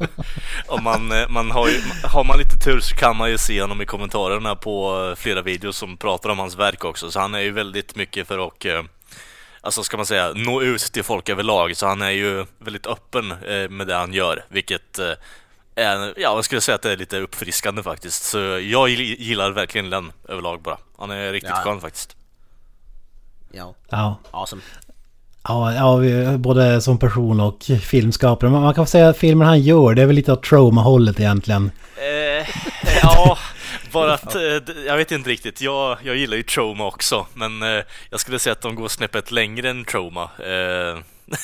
[0.67, 3.61] Om man, eh, man har, ju, har man lite tur så kan man ju se
[3.61, 7.11] honom i kommentarerna på eh, flera videos som pratar om hans verk också.
[7.11, 8.83] Så han är ju väldigt mycket för att, eh,
[9.61, 11.77] alltså ska man säga, nå ut till folk överlag.
[11.77, 13.27] Så han är ju väldigt öppen
[13.69, 14.99] med det han gör, vilket
[15.83, 18.23] är, ja, jag skulle säga att det är lite uppfriskande faktiskt.
[18.23, 20.77] Så jag gill- gillar verkligen Len överlag bara.
[20.97, 21.61] Han är riktigt Ja.
[21.63, 22.15] skön faktiskt.
[23.51, 24.61] Ja, Ja, awesome.
[25.43, 28.49] ja, ja vi- både som person och filmskapare.
[28.49, 31.71] Man kan säga att filmen han gör, det är väl lite av trauma-hållet egentligen.
[31.97, 32.47] Eh,
[33.03, 33.37] ja,
[33.91, 34.41] bara att eh,
[34.87, 35.61] jag vet inte riktigt.
[35.61, 39.31] Jag, jag gillar ju Troma också, men eh, jag skulle säga att de går snäppet
[39.31, 40.23] längre än Troma.
[40.23, 40.99] Eh,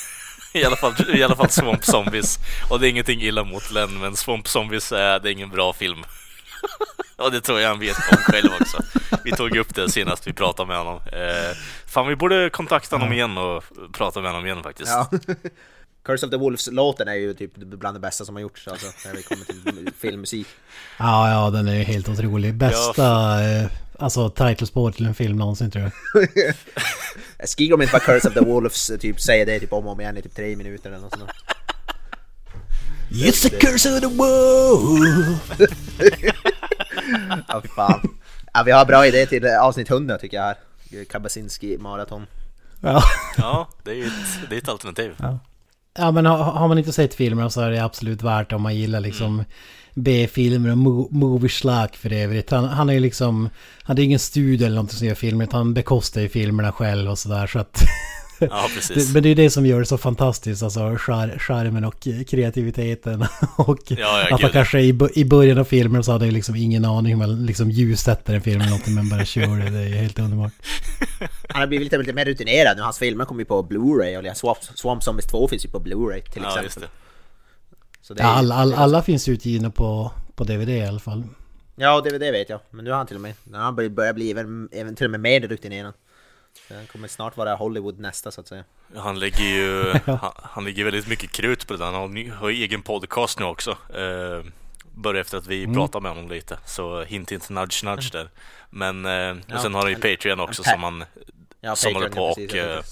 [0.56, 2.38] I alla, fall, I alla fall Swamp Zombies.
[2.70, 5.72] Och det är ingenting illa mot Len, men Swamp Zombies är, det är ingen bra
[5.72, 6.04] film.
[7.16, 8.82] Och det tror jag han vet om själv också.
[9.24, 11.00] Vi tog upp det senast vi pratade med honom.
[11.12, 14.90] Eh, fan, vi borde kontakta honom igen och prata med honom igen faktiskt.
[14.90, 15.10] Ja.
[16.06, 19.14] Curse of the Wolves-låten är ju typ bland det bästa som har gjorts alltså, när
[19.14, 20.46] det kommer till filmmusik.
[20.98, 22.54] Ja, ja, den är ju helt otrolig.
[22.54, 23.66] Bästa, eh,
[23.98, 25.92] alltså titlespår till en film någonsin tror jag.
[27.48, 30.00] Skriker de inte bara Curse of the Wolves, typ säger det typ om och om
[30.00, 31.30] igen i typ tre minuter eller något sånt.
[33.10, 35.52] It's the curse of the wolf!
[37.48, 38.00] Ja, fan.
[38.54, 40.56] Ja, vi har bra idé till avsnitt 100 tycker jag här.
[41.04, 42.26] Kabasinski maraton.
[42.80, 43.02] Ja.
[43.36, 44.12] Ja, det är ju ett,
[44.50, 45.14] det är ett alternativ.
[45.98, 48.76] ja, men har, har man inte sett filmerna så är det absolut värt om man
[48.76, 49.44] gillar liksom
[49.98, 52.50] B-filmer och mo- movie slack för övrigt.
[52.50, 53.48] Han, han är ju liksom,
[53.82, 57.10] han är ingen studio eller någonting som gör filmer, utan han bekostar ju filmerna själv
[57.10, 57.82] och sådär så att...
[58.38, 59.14] Ja, precis.
[59.14, 63.22] men det är det som gör det så fantastiskt, alltså skär, skärmen och kreativiteten.
[63.56, 64.52] och ja, att han gud.
[64.52, 64.80] kanske
[65.14, 68.40] i, början av filmen så hade jag liksom ingen aning hur man liksom ljussätter en
[68.42, 69.70] film eller någonting, men bara kör det.
[69.70, 70.52] Det är helt underbart.
[71.48, 72.82] Han har blivit lite, lite mer rutinerad nu.
[72.82, 76.20] Hans filmer kommer ju på Blu-ray och Swamp, Swamp Zombies 2 finns ju på Blu-ray
[76.32, 76.82] till Ja, exempel.
[76.82, 77.05] det
[78.14, 81.24] är Ja, ju- alla, finns utgivna på, på DVD i alla fall.
[81.76, 82.60] Ja, och DVD vet jag.
[82.70, 85.04] Men nu har han till och med, nu har han börjat bli även, även till
[85.04, 85.92] och med mer rutinerad.
[86.68, 88.64] Så Han kommer snart vara Hollywood nästa så att säga.
[88.96, 91.84] Han lägger ju han, han lägger väldigt mycket krut på det där.
[91.84, 93.70] Han har, ny- har egen podcast nu också.
[93.70, 94.44] Eh,
[94.94, 95.74] börjar efter att vi Mm.
[95.76, 96.58] pratade med honom lite.
[96.66, 98.30] Så hint hint nudge nudge där.
[98.70, 101.04] Men eh, Ja, och sen har han ju en- Patreon också en som han
[101.66, 102.82] Ja, Som håller på ja, precis, och, jag eh,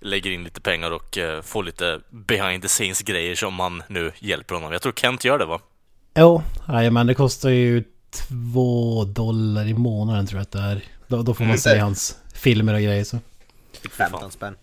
[0.00, 4.12] lägger in lite pengar och eh, får lite behind the scenes grejer som man nu
[4.18, 4.72] hjälper honom.
[4.72, 5.60] Jag tror Kent gör det va?
[6.14, 10.84] Jo, men det kostar ju två dollar i månaden tror jag att det är.
[11.08, 11.58] Då, då får man Mm.
[11.58, 13.18] se hans filmer och grejer så.
[13.82, 14.54] Typ 15 spänn.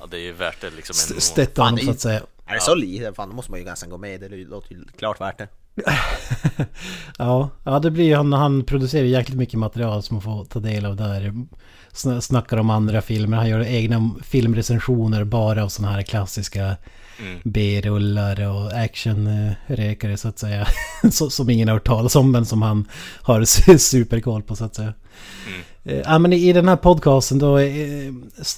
[0.00, 0.94] Ja, det är ju värt det liksom.
[1.20, 2.22] Stötta honom så att säga.
[2.46, 3.12] Är det så lite?
[3.14, 4.20] Fan, då måste man ju ganska gå med.
[4.20, 5.48] Det låter ju klart värt det.
[7.18, 10.58] Ja, ja det blir ju han, han producerar jäkligt mycket material som man får ta
[10.60, 11.34] del av där.
[11.98, 16.76] Sn- Snackar om andra filmer, han gör egna filmrecensioner bara av sådana här klassiska
[17.44, 20.66] B-rullar och actionräkare så att säga.
[21.10, 22.88] Som ingen har hört talas om men som han
[23.22, 23.44] har
[23.78, 24.94] superkoll på så att säga.
[25.84, 28.12] Eh, Ja men i den här podcasten då, eh,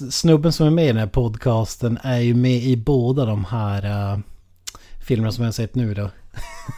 [0.09, 4.13] snubben som är med i den här podcasten är ju med i båda de här
[4.13, 4.19] uh,
[5.05, 6.09] filmerna som jag har sett nu då.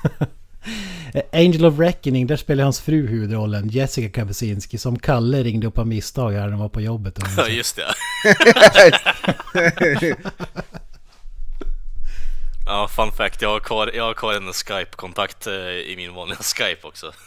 [1.14, 5.78] Eh, Angel of Reckoning, där spelar hans fru huvudrollen, Jessica Kapuscinski, som Kalle ringde upp
[5.78, 7.18] av misstag här när han var på jobbet.
[7.18, 7.94] Och Ja, just det.
[12.66, 13.42] ja, fun fact.
[13.42, 17.12] Jag har kvar, jag har kvar en Skype-kontakt eh, i min vanliga Skype också.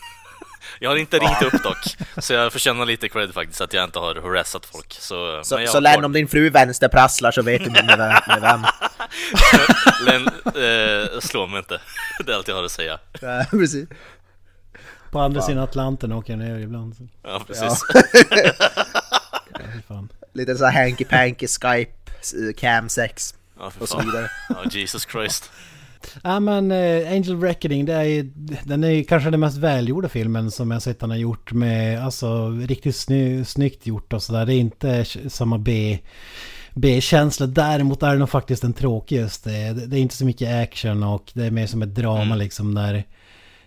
[0.81, 3.99] Jag har inte ringt upp dock, så jag förtjänar lite cred faktiskt att jag inte
[3.99, 4.93] har harassat folk.
[5.01, 8.41] Så, Så, men så Len, om din fru vänsterprasslar så vet du med, vem- med
[8.41, 8.65] vem.
[10.07, 11.81] Len, eh, slå mig inte.
[12.27, 12.99] Det är allt jag har att säga.
[13.21, 13.89] Ja, precis.
[15.11, 17.09] På andra sidan Atlanten åker jag ner ibland.
[17.23, 17.81] Ja, precis.
[19.75, 20.09] Fy fan.
[20.33, 21.93] Lite så här hanky panky Skype,
[22.49, 24.07] eh, cam sex Ja, för och så fan.
[24.07, 24.31] vidare.
[24.49, 25.51] Ja, Jesus Christ.
[26.25, 28.31] Ja men eh, Angel Reckoning, det är
[28.65, 32.49] den är kanske den mest välgjorda filmen som jag sett han har gjort med, alltså
[32.51, 34.47] riktigt sny, snyggt gjort och sådär.
[34.47, 35.99] Det är inte samma B
[36.77, 37.47] B-känsla.
[37.47, 39.73] Däremot är det nog faktiskt den tråkigaste.
[39.73, 43.05] Det, är inte så mycket action och det är mer som ett drama liksom där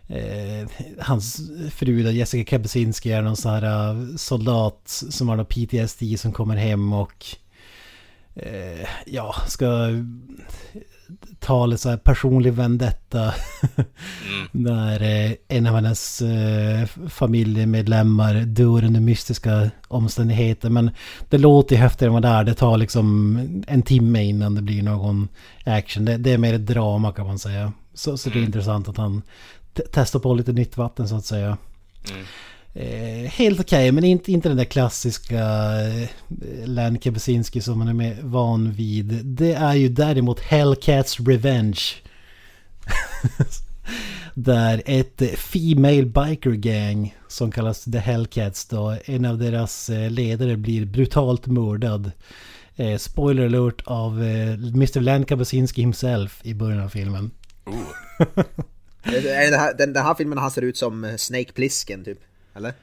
[0.08, 0.70] eh,
[1.00, 1.42] hans
[1.72, 6.34] fru då, Jessica Kapuscinski är någon sån här eh, soldat som har någon PTSD som
[6.34, 7.26] kommer hem och
[8.36, 9.90] eh, ja, ska
[11.40, 13.34] ta lite så här personlig vendetta.
[14.52, 20.70] Där eh, en av hennes eh, familjemedlemmar dör under mystiska omständigheter.
[20.70, 20.92] Men
[21.30, 22.44] det låter ju häftigare än vad det är.
[22.44, 25.28] Det tar liksom en timme innan det blir någon
[25.66, 26.06] action.
[26.06, 27.74] Det, det är mer ett drama kan man säga.
[27.94, 29.22] Så, så det är intressant att han
[29.74, 31.58] te- testar på lite nytt vatten så att säga.
[32.80, 35.42] Eh, helt okej, men inte, inte den där klassiska
[35.82, 36.10] eh,
[36.66, 39.26] Len Kapuscinski som man är med van vid.
[39.26, 41.82] Det är ju däremot Hellcats Revenge.
[44.34, 50.12] Där ett eh, Female Biker Gang som kallas The Hellcats då, en av deras eh,
[50.12, 52.12] ledare blir brutalt mördad.
[52.76, 55.00] Eh, spoiler alert av eh, Mr.
[55.00, 57.32] Len Kapuscinski himself i början av filmen.
[59.04, 62.20] Den här, den, den här filmen han ser ut som eh, Snake Plissken typ,
[62.54, 62.74] eller?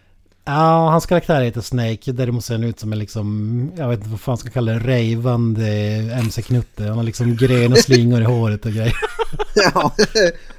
[0.45, 2.13] Ja, hans karaktär heter Snake.
[2.13, 4.79] Däremot ser han ut som en liksom, jag vet inte vad fan ska kalla det,
[4.79, 5.69] rejvande
[6.13, 6.85] MC-knutte.
[6.85, 8.97] Han har liksom gröna slingor i håret och grejer.
[9.55, 9.95] ja,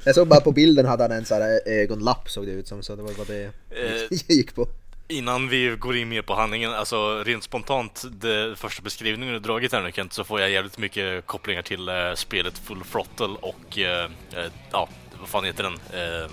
[0.03, 2.83] jag såg bara på bilden hade han en sån här ögonlapp såg det ut som,
[2.83, 4.67] så det var vad det Eh, jag gick på.
[5.07, 9.71] Innan vi går in mer på handlingen, alltså rent spontant, det första beskrivningen du dragit
[9.71, 13.77] här nu Kent, så får jag jävligt mycket kopplingar till eh, spelet Full Throttle och,
[13.77, 14.03] eh,
[14.35, 14.89] eh, ja,
[15.19, 15.79] vad fan heter den?
[15.93, 16.29] Eh,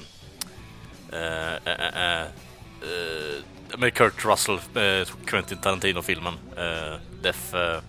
[1.20, 2.26] eh, eh, eh, eh,
[3.78, 7.80] med Kurt Russell, eh, Quentin Tarantino-filmen, eh, Death, eh,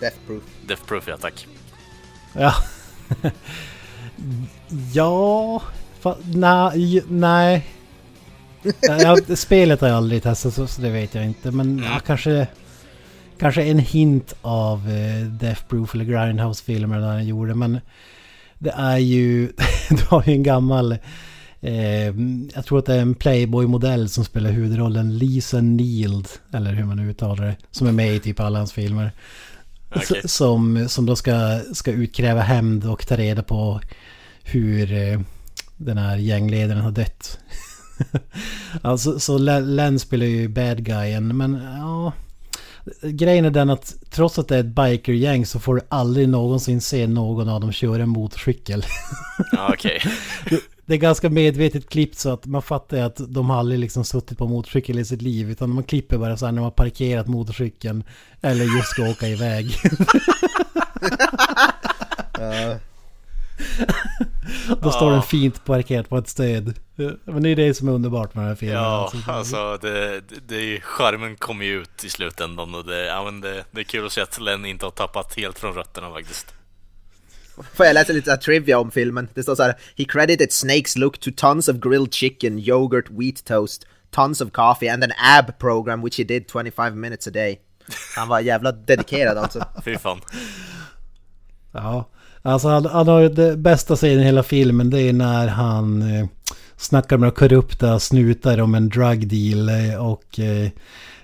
[0.00, 0.42] Death Proof.
[0.66, 1.46] Death Proof, ja tack.
[2.32, 2.54] Ja.
[4.92, 5.62] ja.
[6.24, 7.66] Nej, nej.
[8.80, 11.50] Ja, spelet har jag aldrig testat så, så det vet jag inte.
[11.50, 12.46] Men ja, kanske,
[13.38, 17.54] kanske en hint av eh, Death Proof eller Grindhouse-filmer där han gjorde.
[17.54, 17.80] Men
[18.58, 19.46] det är ju,
[19.90, 20.98] du har ju en gammal,
[21.60, 22.14] eh,
[22.54, 26.96] jag tror att det är en Playboy-modell som spelar huvudrollen, Lisa Neild, eller hur man
[26.96, 29.12] nu uttalar det, som är med i typ alla hans filmer.
[29.94, 33.80] S- Som, som då ska, ska utkräva hämnd och ta reda på
[34.42, 35.20] hur eh,
[35.76, 37.38] den här gängledaren har dött.
[38.82, 42.12] alltså, så Le- Len spelar ju bad guyen, men ja...
[43.02, 46.80] Grejen är den att trots att det är ett bikergäng så får du aldrig någonsin
[46.80, 48.84] se någon av dem köra en motorcykel.
[49.68, 50.00] Okej.
[50.90, 54.38] Det är ganska medvetet klippt så att man fattar att de har aldrig liksom suttit
[54.38, 55.50] på motorcykel i sitt liv.
[55.50, 58.04] Utan man klipper bara så här när man parkerat motorcykeln.
[58.40, 59.66] Eller just ska åka iväg.
[64.82, 66.74] Då står den fint parkerat på ett stöd.
[67.24, 68.76] Men det är det som är underbart med den här filmen.
[68.76, 73.24] Ja, Alltså, alltså det, det, det, charmen kommer ju ut i slutändan och det, ja,
[73.24, 76.10] men det, det är kul att se att Len inte har tappat helt från rötterna
[76.10, 76.54] faktiskt.
[77.74, 79.28] Får jag läsa lite trivia om filmen?
[79.34, 83.44] Det står så här He credited Snake's look to tons of grilled chicken, yogurt, wheat
[83.44, 87.58] toast, tons of coffee and an ab program which he did 25 minutes a day.
[88.16, 89.64] Han var jävla dedikerad alltså.
[89.84, 90.20] Fy fan.
[91.72, 92.08] Ja,
[92.42, 96.02] alltså han, han har ju det bästa scenen i hela filmen det är när han
[96.02, 96.26] eh,
[96.76, 100.70] snackar med korrupta snutar om en drug deal eh, och eh,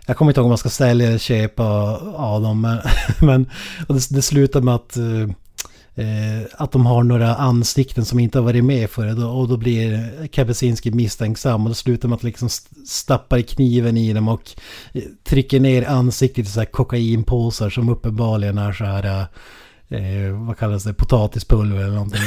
[0.07, 1.65] jag kommer inte ihåg om man ska sälja eller köpa
[2.15, 2.79] av dem men,
[3.27, 3.45] men
[3.89, 5.29] det, det slutar med att eh,
[5.97, 10.27] eh, att de har några ansikten som inte har varit med förut och då blir
[10.29, 14.51] Kapuscinski misstänksam och då slutar man att liksom st- stappa i kniven i dem och
[14.93, 19.27] eh, trycker ner ansiktet i så här kokainpåsar som uppenbarligen är så här
[19.89, 22.21] eh, vad kallas det, potatispulver eller någonting.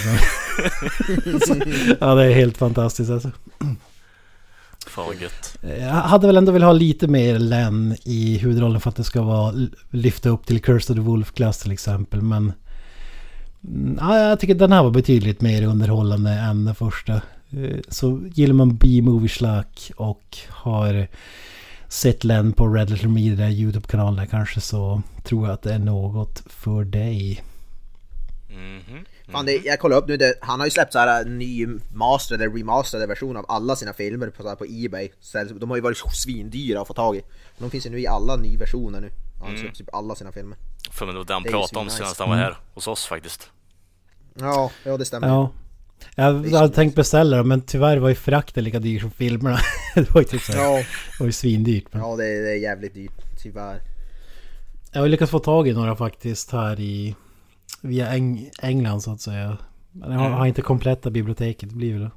[1.47, 1.55] så,
[1.99, 3.32] ja, det är helt fantastiskt alltså.
[4.88, 5.58] Fan vad gött.
[5.79, 9.21] Jag hade väl ändå velat ha lite mer Len i huvudrollen för att det ska
[9.21, 9.53] vara
[9.89, 12.21] lyfta upp till Curse of the Wolf-klass till exempel.
[12.21, 12.53] Men
[14.00, 17.13] ja, jag tycker den här var betydligt mer underhållande än den första.
[17.52, 21.08] Eh, Så gillar man B-movie slack och har
[21.88, 26.43] sett Len på Red Letter Media YouTube-kanalen kanske så tror jag att det är något
[26.45, 27.43] för dig.
[28.50, 29.06] Mhm.
[29.32, 32.45] Fan, det, jag kollar upp nu, det, han har ju släppt så här ny masterade,
[32.48, 35.10] remasterade version av alla sina filmer på, så här, på Ebay.
[35.22, 37.22] Så de har ju varit svindyra att få tag i.
[37.58, 39.10] Men de finns ju nu i alla nyversioner nu.
[39.39, 40.58] Han släppt typ alla sina filmer.
[40.91, 41.97] För men det var det han pratade om svinnice.
[41.97, 43.49] senast han var här hos oss faktiskt.
[44.34, 45.28] Ja, ja det stämmer.
[45.28, 45.52] Ja.
[46.15, 49.60] Jag hade tänkt beställa dem men tyvärr var ju frakten lika dyr som filmerna.
[49.95, 51.86] det var ju typ så här, Ja, det var ju svindyrt.
[51.91, 52.02] Men...
[52.02, 53.82] ja det, är- det är jävligt dyrt, tyvärr.
[54.91, 57.15] Jag har lyckats få tag i några faktiskt här i...
[57.82, 59.58] Via Eng England så att säga.
[59.91, 61.69] Men jag har, har inte kompletta biblioteket.
[61.69, 62.10] Det blir väl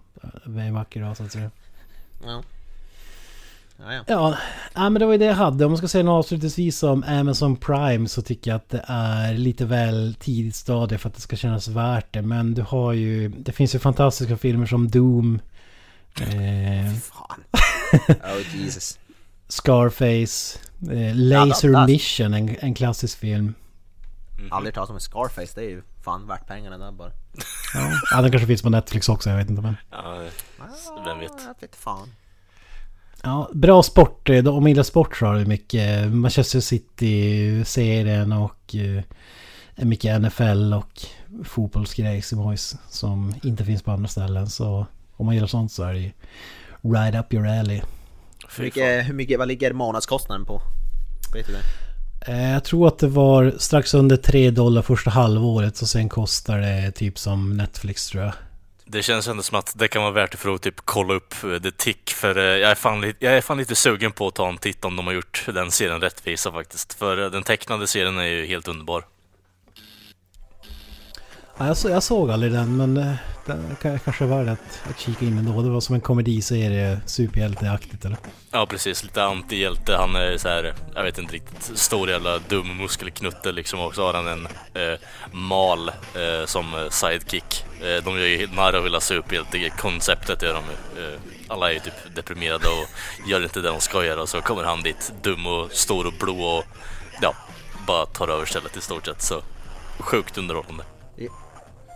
[0.58, 1.50] en vacker dag så att säga.
[2.24, 2.42] Ja.
[3.82, 4.04] Ja, ja.
[4.06, 4.36] Ja,
[4.74, 5.64] ja, men det var ju det jag hade.
[5.64, 9.34] Om man ska säga något avslutningsvis om Amazon Prime så tycker jag att det är
[9.34, 12.22] lite väl tidigt stadie för att det ska kännas värt det.
[12.22, 13.28] Men du har ju...
[13.28, 15.40] Det finns ju fantastiska filmer som Doom.
[16.20, 17.44] Eh, Fan.
[18.22, 18.98] Oh Jesus.
[19.48, 20.58] Scarface.
[20.90, 23.54] Eh, Laser Ja, Mission, en, en klassisk film.
[24.50, 27.10] Aldrig talat om Scarface, det är ju fan värt pengarna där bara.
[27.74, 29.76] Ja, ja den kanske finns på Netflix också, jag vet inte men.
[29.90, 30.22] Ja,
[31.04, 31.32] vem vet.
[31.46, 32.08] Jag vet fan.
[33.22, 34.28] Ja, bra sport.
[34.30, 39.02] eh, Om man gillar sport så har det mycket Manchester City-serien och eh,
[39.84, 41.00] mycket NFL och
[41.44, 44.46] fotbollsgrejs i boys som inte finns på andra ställen.
[44.50, 46.10] Så om man gillar sånt så är det ju
[46.82, 47.80] right up your alley.
[48.56, 50.60] Hur mycket, hur mycket, vad ligger månadskostnaden på?
[51.34, 51.62] Vet du det?
[52.32, 56.58] Eh, Jag tror att det var strax under 3 dollar första halvåret och sen kostar
[56.58, 58.32] det typ som Netflix tror jag.
[58.92, 61.34] Det känns ändå som att det kan vara värt det för att typ kolla upp
[61.44, 64.26] eh, The Tick för eh, jag är, fan lite, jag är fan lite sugen på
[64.26, 66.92] att ta en titt om de har gjort den serien rättvisa faktiskt.
[66.92, 69.04] För eh, den tecknade serien är ju helt underbar.
[71.58, 75.24] Ja, jag, så, jag såg aldrig den men den kanske var det att, att kika
[75.24, 75.62] in ändå.
[75.62, 78.18] Det var som en komediserie, superhjälteaktigt eller?
[78.50, 79.96] Ja precis, lite antihjälte.
[79.96, 83.80] Han är så här, jag vet inte riktigt, stor jävla dum muskelknutte liksom.
[83.80, 84.98] Och så har han en eh,
[85.32, 87.64] mal eh, som sidekick.
[87.80, 90.42] Eh, de gör ju narr av hela superhjälte-konceptet.
[90.42, 90.64] Gör de.
[90.64, 91.06] ju.
[91.06, 92.88] Eh, alla är ju typ deprimerade och
[93.28, 94.22] gör inte det de ska göra.
[94.22, 96.64] Och så kommer han dit, dum och stor och blå och
[97.20, 97.34] ja,
[97.86, 99.22] bara tar över stället i stort sett.
[99.22, 99.42] Så
[99.98, 100.84] sjukt underhållande.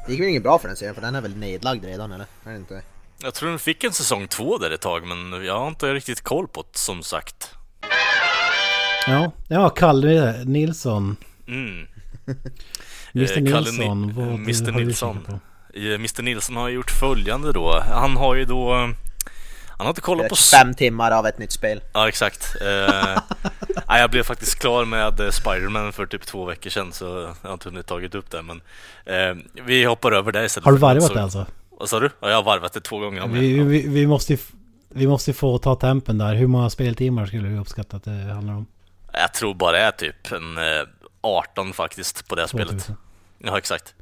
[0.07, 2.27] Det gick väl inget bra för den serien för den är väl nedlagd redan eller?
[2.45, 2.83] Är det inte?
[3.23, 6.21] Jag tror den fick en säsong två där ett tag, men jag har inte riktigt
[6.23, 7.51] koll på det som sagt.
[9.07, 11.16] Ja, ja Kalle Nilsson.
[11.49, 11.87] Mm.
[13.14, 14.73] Mr Eh, Kalle Nilsson, Ni- vad Mr.
[14.73, 15.40] Nilsson.
[15.75, 17.81] Eh, Mr Nilsson har gjort följande då.
[17.81, 18.90] Han har ju då...
[19.77, 20.37] eh, Han har inte kollat på...
[20.37, 21.81] 25 timmar av ett nytt spel.
[21.93, 22.57] Ja, exakt.
[22.61, 22.67] Eh,
[23.89, 27.05] nej, jag blev faktiskt klar med eh, Spiderman för typ två veckor sedan så
[27.43, 28.43] jag har inte hunnit tagit upp det.
[28.43, 28.61] Men
[29.05, 30.65] eh, vi hoppar över det istället.
[30.65, 31.47] Har du varvat så- det alltså?
[31.79, 32.11] Vad sa du?
[32.21, 33.27] Ja, jag har varvat det två gånger.
[33.27, 34.39] Vi, vi, vi, måste
[34.89, 36.35] vi måste ju få ta tempen där.
[36.35, 38.67] Hur många speltimmar skulle du uppskatta att det handlar om?
[39.12, 40.65] Jag tror bara det är typ en eh,
[41.21, 42.69] 18 faktiskt på det här spelet.
[42.69, 42.97] 2000.
[43.39, 43.95] Ja, exakt.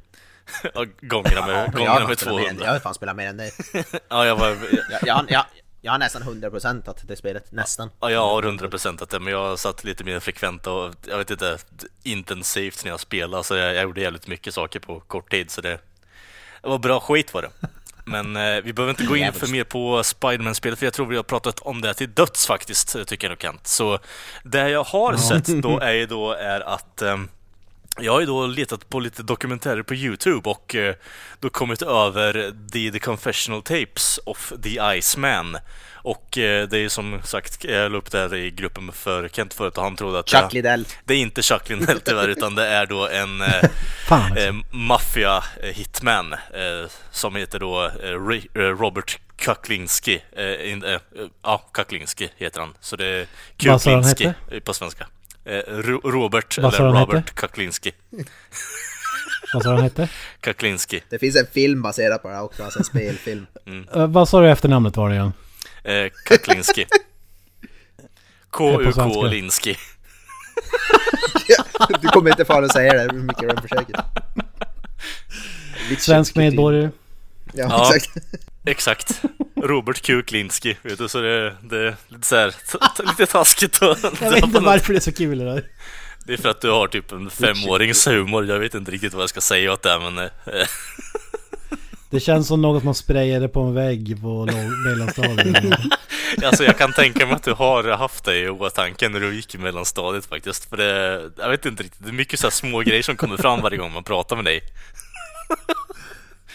[1.01, 2.65] Gångerna med, jag, gångerna med fan spelat mer än, 200.
[2.65, 3.51] jag har fan spelat mer än dig.
[4.09, 4.47] Ja, jag var...
[4.47, 5.45] Jag, jag, jag,
[5.85, 7.89] jag har nästan 100% att det spelet, nästan.
[7.99, 11.31] Ja, jag har 100% att det, men jag satt lite mer frekvent och jag vet
[11.31, 11.57] inte,
[12.03, 15.61] intensivt när jag spelade, så jag, jag gjorde jävligt mycket saker på kort tid, så
[15.61, 15.79] det,
[16.61, 17.49] det var bra skit var det.
[18.05, 21.15] Men eh, vi behöver inte gå in för mer på Spiderman-spelet, för jag tror vi
[21.15, 23.67] har pratat om det till döds faktiskt, tycker jag nog Kent.
[23.67, 23.99] Så
[24.43, 27.29] det jag har sett då är ju då är att ehm,
[27.99, 30.95] jag har ju då letat på lite dokumentärer på Youtube och eh,
[31.39, 35.57] då kommit över The, The Confessional Tapes of the Iceman.
[36.05, 39.53] Och eh, det är som sagt, jag la upp det här i gruppen för Kent
[39.53, 40.85] förut och han trodde att Chuck det, Liddell.
[41.05, 43.47] det är inte Chuck Liddell tyvärr utan det är då en eh,
[44.09, 44.39] alltså.
[44.39, 46.35] eh, maffia-hitman
[47.11, 47.91] som heter då
[48.55, 49.21] Robert eh,
[51.41, 52.73] ja, Kuklinski heter han.
[52.79, 55.07] Så det är Kuklinski på svenska.
[55.45, 57.33] Eh, Ro- Robert, Vad eller Robert hette?
[57.33, 57.91] Kuklinski.
[59.53, 60.09] Vad sa han hette?
[60.41, 61.03] Kuklinski.
[61.09, 63.45] Det finns en film baserad på det här också, alltså en spelfilm.
[63.95, 65.33] Eh, vad sa du efternamnet var det igen?
[65.83, 66.85] Eh, Kuklinski.
[68.51, 69.23] på K-U-K.
[69.25, 69.77] Linski.
[72.01, 73.95] Du kommer inte få att säga det, hur mycket du än försöker.
[75.99, 76.89] Svensk medborgare.
[77.53, 77.95] Ja, Ja.
[77.95, 78.17] exakt.
[78.65, 79.21] Exakt.
[79.63, 83.81] Robert Kuklinski, vet du, så det, det är lite så här, t- t- lite taskigt
[83.81, 85.63] att Jag vet inte varför det är så kul det där.
[86.25, 89.23] Det är för att du har typ en femårings humor, jag vet inte riktigt vad
[89.23, 90.17] jag ska säga åt det men...
[90.17, 90.31] eh,
[92.09, 94.45] Det känns som något man sprayade på en vägg på
[94.85, 95.79] mellanstadiet.
[96.43, 99.55] Alltså jag kan tänka mig att du har haft det i åtanke när du gick
[99.55, 100.69] i mellanstadiet faktiskt.
[100.69, 103.61] För det, jag vet inte riktigt, det är mycket så små grejer som kommer fram
[103.61, 104.61] varje gång man pratar med dig.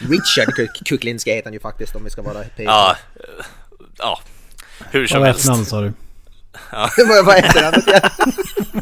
[0.09, 2.63] Richard Kuk- Kuklinski heter han ju faktiskt om vi ska vara P.
[2.63, 3.45] Ja, eh,
[3.97, 4.19] ja.
[4.91, 5.39] Hur som Vad helst.
[5.39, 5.93] efternamn sa du?
[7.07, 7.81] Vad vad heter han?
[7.87, 8.09] Ja.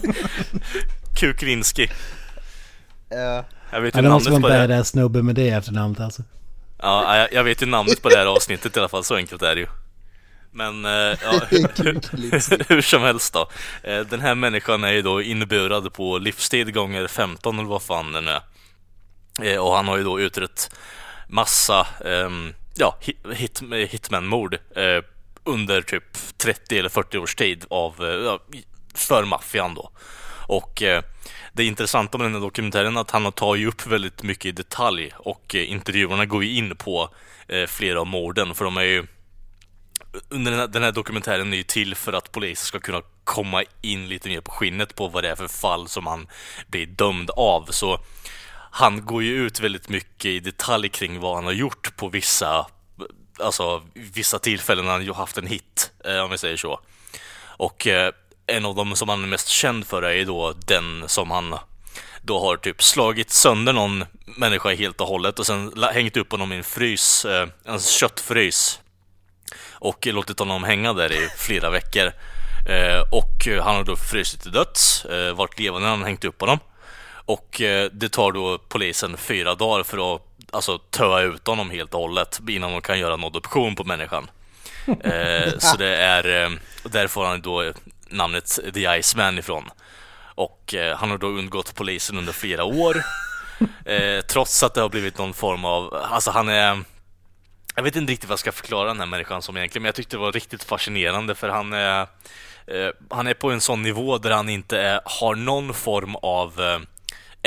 [1.19, 1.89] Kuklinski.
[3.09, 3.45] Ja.
[3.71, 4.67] Jag vet Ja, ju det måste vara en det.
[4.67, 6.21] badass snubbe med det efternamnet alltså.
[6.81, 9.41] Ja, jag- jag vet ju namnet på det här avsnittet i alla fall, så enkelt
[9.41, 9.67] är det ju.
[10.51, 11.41] Men, eh, ja,
[12.69, 13.49] hur som helst då.
[13.83, 18.11] Eh, Den här människan är ju då inburad på livstid gånger 15 eller vad fan
[18.11, 18.41] det nu är.
[19.53, 20.69] Eh, Och han har ju då utrett
[21.29, 25.03] massa, ehm, ja, hit, hit, hitman-mord eh,
[25.43, 26.03] under typ
[26.37, 28.57] 30 eller 40 års tid av, eh,
[28.93, 29.91] för maffian då.
[30.47, 31.03] Och eh,
[31.53, 34.51] det intressanta med den här dokumentären är att han tar ju upp väldigt mycket i
[34.51, 37.09] detalj och eh, intervjuerna går ju in på
[37.47, 39.07] eh, flera av morden för de är ju
[40.29, 43.63] under den här, den här dokumentären är ju till för att polisen ska kunna komma
[43.81, 46.27] in lite mer på skinnet på vad det är för fall som han
[46.67, 47.65] blir dömd av.
[47.69, 47.99] Så
[48.71, 52.67] han går ju ut väldigt mycket i detalj kring vad han har gjort på vissa,
[53.39, 56.79] alltså vissa tillfällen när han ju haft en hit, eh, om vi säger så.
[57.41, 58.11] Och eh,
[58.47, 61.55] en av dem som han är mest känd för är ju då den som han
[62.21, 64.05] då har typ slagit sönder någon
[64.37, 68.79] människa helt och hållet och sen hängt upp honom i en frys, eh, en köttfrys
[69.71, 72.11] och låtit honom hänga där i flera veckor.
[72.69, 76.41] Eh, och han har då frusit till döds, eh, varit levande när han hängt upp
[76.41, 76.59] honom.
[77.29, 80.21] Och eh, det tar då polisen fyra dagar för att
[80.51, 84.29] alltså, töa ut honom helt och hållet innan de kan göra en adoption på människan.
[85.03, 86.51] Eh, så det är, eh,
[86.83, 87.73] där får han då
[88.07, 89.69] namnet The Iceman ifrån.
[90.35, 93.03] Och eh, han har då undgått polisen under flera år.
[93.85, 96.83] Eh, trots att det har blivit någon form av, alltså han är
[97.75, 99.95] jag vet inte riktigt vad jag ska förklara den här människan som egentligen, men jag
[99.95, 102.01] tyckte det var riktigt fascinerande för han är,
[102.67, 106.61] eh, han är på en sån nivå där han inte är, har någon form av
[106.61, 106.79] eh,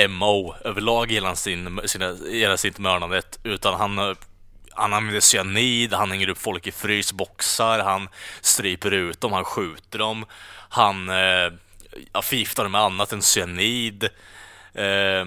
[0.08, 4.16] MO överlag i hela, sin, sina, hela sitt mördandet, utan han,
[4.70, 8.08] han använder cyanid, han hänger upp folk i frysboxar, han
[8.40, 10.24] stryper ut dem, han skjuter dem,
[10.68, 11.52] han eh,
[12.12, 14.04] ja, förgiftar dem med annat än cyanid.
[14.74, 15.24] Eh,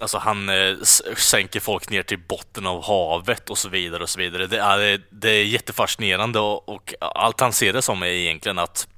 [0.00, 0.76] Alltså han eh,
[1.16, 4.46] sänker folk ner till botten av havet och så vidare och så vidare.
[4.46, 8.88] Det är, det är jättefascinerande och, och allt han ser det som är egentligen att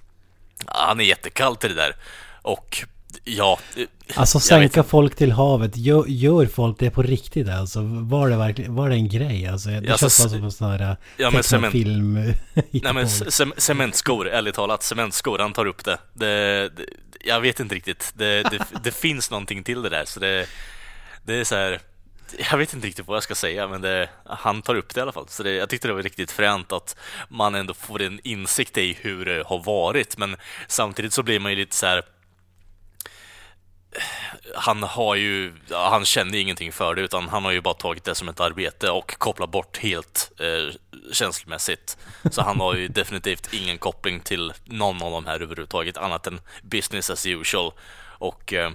[0.67, 1.97] han är jättekall till det där.
[2.43, 2.85] Och
[3.25, 3.59] ja...
[3.77, 3.85] eh,
[4.15, 7.81] Alltså sänka folk till havet, gör, gör folk det på riktigt alltså?
[7.83, 9.69] Var det verkligen, var det en grej alltså?
[9.69, 12.15] Det Ja, känns bara som en sån här Ja, ja, men cement- film.
[12.55, 15.99] Nej men ce- cementskor, ärligt talat, cementskor, han tar upp det.
[16.15, 16.85] det, det
[17.25, 20.47] jag vet inte riktigt, det, det, det finns någonting till det där så det,
[21.25, 21.81] det är så här.
[22.51, 25.03] Jag vet inte riktigt vad jag ska säga men det, han tar upp det i
[25.03, 25.29] alla fall.
[25.29, 26.97] Så det, jag tyckte det var riktigt fränt att
[27.29, 30.37] man ändå får en insikt i hur det har varit men
[30.69, 32.03] samtidigt så blir man ju lite så här.
[34.55, 38.15] Han har ju, han kände ingenting för det utan han har ju bara tagit det
[38.15, 40.75] som ett arbete och kopplat bort helt eh,
[41.13, 41.97] känslomässigt.
[42.31, 46.41] Så han har ju definitivt ingen koppling till någon av de här överhuvudtaget annat än
[46.63, 47.73] business as usual.
[48.19, 48.71] Och eh,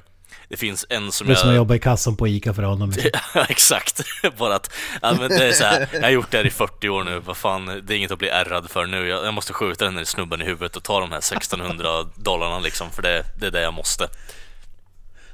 [0.50, 1.58] det finns en som Det är som att jag...
[1.58, 2.94] jobba i kassan på Ica för honom.
[3.34, 4.02] Ja, exakt.
[4.38, 6.90] Bara att, ja, men det är så här, jag har gjort det här i 40
[6.90, 9.08] år nu, vad fan, det är inget att bli ärrad för nu.
[9.08, 12.60] Jag, jag måste skjuta den här snubben i huvudet och ta de här 1600 dollarna
[12.60, 14.08] liksom, för det, det är det jag måste.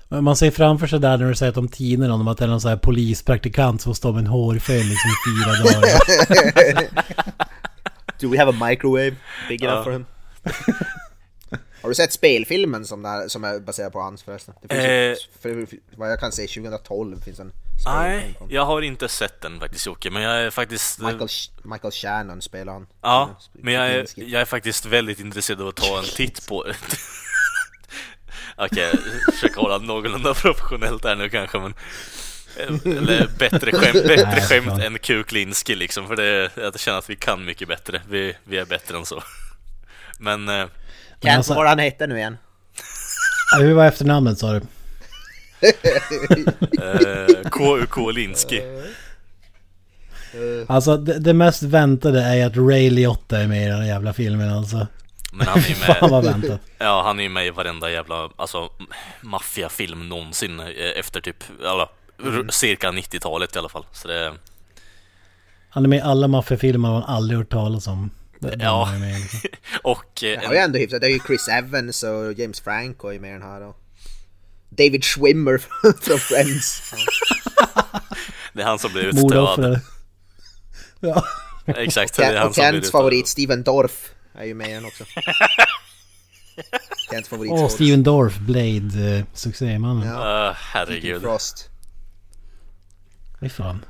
[0.09, 2.47] Man ser framför sig där när du säger att de tiner om att det är
[2.47, 6.87] någon sån här polispraktikant som står med en hårfön liksom i fyra dagar.
[8.19, 9.15] Do we have a microwave
[9.49, 10.05] big enough for him?
[11.81, 14.53] Har du sett spelfilmen som, där, som är baserad på hans förresten?
[14.61, 17.51] Det finns ju, för, för, vad jag kan se 2012 finns en
[17.85, 20.99] Nej, jag har inte sett den faktiskt Jocke, men jag är faktiskt...
[20.99, 22.87] Michael, Sh- Michael Shannon spelar han.
[23.01, 26.63] Ja, men jag är, jag är faktiskt väldigt intresserad av att ta en titt på
[26.63, 26.75] det.
[28.55, 28.89] Okej,
[29.25, 31.73] jag försöker hålla någorlunda professionellt här nu kanske, men...
[32.97, 37.15] Eller bättre skämt, bättre Nej, skämt än Kuklinski liksom, för det, jag känner att vi
[37.15, 38.01] kan mycket bättre.
[38.09, 39.23] Vi, vi är bättre än så.
[40.19, 40.49] Men...
[40.49, 40.65] eh,
[41.21, 42.37] Kent, alltså- vad han hette nu igen?
[43.59, 44.61] Hur var efternamnet sa du?
[46.81, 48.61] Eh, KUK Linski.
[50.67, 54.13] Alltså det, det mest väntade är ju att Ray Liotta är med i den jävla
[54.13, 54.87] filmen alltså.
[55.33, 56.61] Men han är ju Fan med, vad väntat.
[56.77, 58.69] ja han är ju med i varenda jävla, alltså
[59.21, 60.67] maffiafilm någonsin eh,
[60.99, 61.89] efter typ, alla
[62.23, 63.85] r- cirka 90-talet i alla fall.
[63.91, 64.33] Så det,
[65.69, 68.11] Han är med i alla maffiafilmer man aldrig hört talas om.
[68.59, 68.93] Ja.
[68.93, 69.39] är med, liksom.
[69.83, 71.01] och eh, Det har ju ändå hyfsat.
[71.01, 73.61] Det är ju Chris Evans och James Franco är med i den här.
[73.61, 73.79] Och
[74.69, 75.57] David Schwimmer
[76.01, 76.93] från Friends.
[78.53, 79.13] det är han som blir.
[79.13, 79.83] Mordoffret.
[80.99, 81.23] Ja.
[81.65, 82.91] Exakt, det är han Och som blir Kents utdöd.
[82.91, 85.03] favorit Steven Dorff är ju med i den också.
[87.11, 90.07] Kents favorit Åh, Steven Dorff, Blade, uh, succémannen.
[90.07, 90.49] Ja.
[90.49, 91.21] Uh, herregud.
[91.21, 91.69] Frost.
[93.39, 93.85] Fy fan.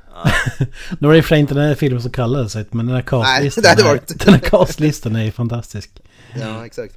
[0.98, 2.86] nu var det i och för sig inte den här filmen som kallades så, men
[2.86, 4.08] den här castlistan, det hade är- varit.
[4.24, 5.90] den här castlistan är ju fantastisk.
[6.40, 6.94] Ja, exakt.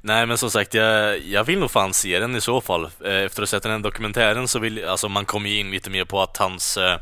[0.00, 2.84] Nej men som sagt, jag, jag vill nog fan se den i så fall.
[2.84, 5.70] Eh, Efter att ha sett den här dokumentären så vill alltså man kommer ju in
[5.70, 6.98] lite mer på att hans eh, eh,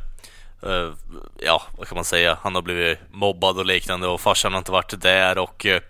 [1.44, 2.38] Ja, vad kan man säga?
[2.42, 5.80] Han har blivit mobbad och liknande och farsan har inte varit där och eh,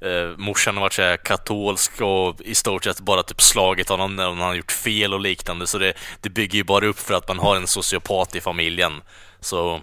[0.00, 4.24] eh, morsan har varit så katolsk och i stort sett bara typ slagit honom när
[4.24, 7.28] han har gjort fel och liknande så det, det bygger ju bara upp för att
[7.28, 8.92] man har en sociopat i familjen.
[9.40, 9.80] Så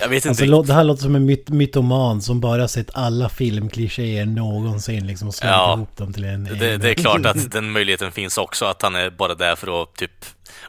[0.00, 0.54] jag vet inte Alltså, riktigt.
[0.54, 5.28] lå- det här låter som en myt mytoman som bara sett alla filmklichéer någonsin liksom
[5.28, 5.74] och slagit Ja.
[5.74, 6.44] ihop dem till en...
[6.44, 9.56] Det, en- det är klart att den möjligheten finns också, att han är bara där
[9.56, 10.10] för att typ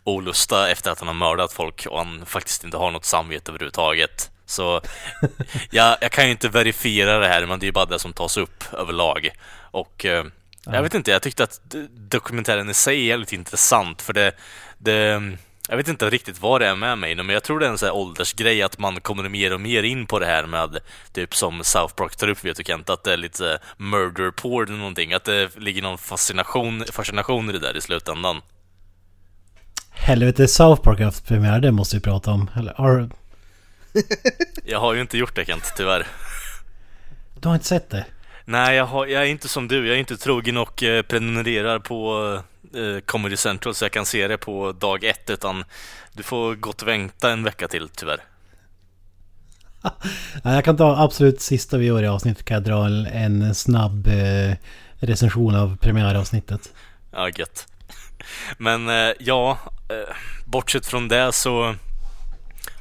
[0.04, 4.32] olusta efter att han har mördat folk och han faktiskt inte har något samvete överhuvudtaget.
[4.46, 4.82] Så
[5.72, 8.38] jag, jag kan ju inte verifiera det här, men det är bara det som tas
[8.38, 9.30] upp överlag.
[9.72, 10.26] Och eh,
[10.66, 14.32] jag vet inte, jag tyckte att dokumentären i sig är jävligt intressant för det,
[14.78, 15.22] det
[15.68, 17.78] jag vet inte riktigt vad det är med mig men jag tror det är en
[17.78, 20.80] sån här åldersgrej att man kommer mer och mer in på det här med
[21.14, 24.68] typ som South Park tar upp, vet du Kent, att det är lite murder porn
[24.68, 28.42] eller någonting, att det ligger någon fascination, fascination i det där i slutändan.
[30.04, 32.50] Helvete, South Park har haft premiär, det måste vi prata om.
[32.56, 33.10] Eller, har,
[34.64, 36.08] Jag har ju inte gjort det Kent, tyvärr.
[37.40, 38.06] du har inte sett det?
[38.46, 39.88] Nej, jag, har, jag är inte som du.
[39.88, 42.34] Jag är inte trogen och eh, prenumererar på
[42.74, 45.64] eh, Comedy Central så jag kan se det på dag ett, utan
[46.14, 48.22] du får gott vänta en vecka till, tyvärr.
[50.44, 53.56] Ja, jag kan ta absolut sista vi gör i avsnittet kan jag dra en, en
[53.56, 54.56] snabb eh,
[55.00, 56.74] recension av premiäravsnittet.
[57.12, 57.68] Ja, gött.
[58.58, 59.58] Men eh, ja,
[59.90, 60.16] eh,
[60.46, 61.76] bortsett från det så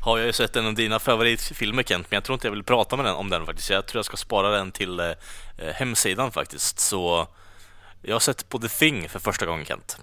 [0.01, 2.65] har jag ju sett en av dina favoritfilmer Kent, men jag tror inte jag vill
[2.65, 3.71] prata med den, om den faktiskt.
[3.71, 5.07] Jag tror jag ska spara den till eh,
[5.75, 6.79] hemsidan faktiskt.
[6.79, 7.27] Så
[8.03, 9.99] jag har sett på The Thing för första gången Kent.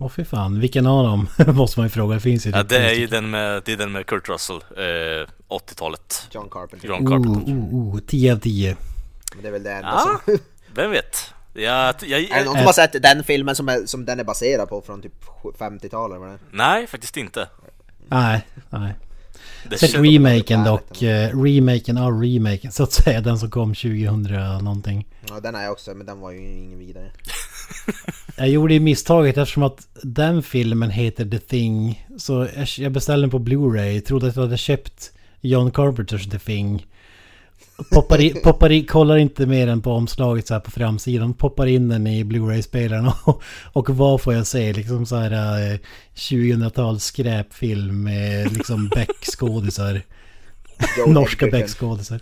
[0.00, 1.28] Åh fy fan, vilken av dem?
[1.56, 2.14] måste man ju fråga.
[2.14, 4.56] Det finns ju Ja, det är ju den med, det är den med Kurt Russell,
[4.56, 6.28] eh, 80-talet.
[6.30, 6.88] John Carpenter.
[6.88, 7.52] John Carpenter.
[7.52, 8.76] Oh, oh, oh, 10 av 10.
[9.34, 10.38] Men det är väl det enda Ja, som...
[10.74, 11.34] vem vet?
[11.56, 14.24] Jag, jag, Är det någon som har sett den filmen som, är, som den är
[14.24, 15.24] baserad på från typ
[15.58, 16.16] 50-talet?
[16.16, 16.38] eller vad det?
[16.52, 17.48] Nej, faktiskt inte.
[18.08, 18.94] Nej, nej.
[19.70, 21.02] Det Sett remaken dock.
[21.02, 23.20] eh, remaken av remaken så att säga.
[23.20, 24.22] Den som kom 2000
[24.64, 25.06] någonting.
[25.28, 27.10] Ja, den är jag också, men den var ju ingen vidare.
[28.36, 32.06] Jag gjorde ju misstaget eftersom att den filmen heter The Thing.
[32.18, 34.00] Så jag- jag beställde den på Blu-ray.
[34.00, 36.86] Trodde att jag hade köpt John Carpenters The Thing.
[37.90, 41.34] Poppar i, poppar i, kollar inte mer än på omslaget så här på framsidan.
[41.34, 44.72] Poppar in den i Blu-ray-spelaren och, och vad får jag se?
[44.72, 45.78] Liksom så här eh,
[46.14, 50.02] 2000-tals skräpfilm med liksom Beck-skådisar.
[51.06, 51.46] Norska.
[51.46, 52.20] Beck-skådisar.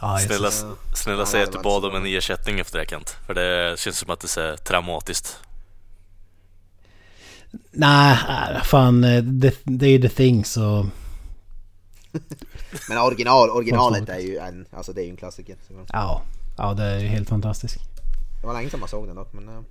[0.00, 0.50] Ja, Snälla,
[0.94, 3.16] snälla Ja, säg att du bad om en ersättning efter det Kent.
[3.26, 5.38] För det känns som att det är traumatiskt.
[7.70, 8.18] Nej,
[8.54, 9.04] äh, fan.
[9.04, 10.86] eh, Det, det är ju The Thing så...
[12.88, 15.56] Men original, originalet är ju en, alltså det är ju en klassiker.
[15.92, 16.22] Ja,
[16.56, 17.78] ja det är ju helt fantastiskt.
[18.40, 19.48] Det var länge sedan man såg den dock, men...
[19.48, 19.62] ja.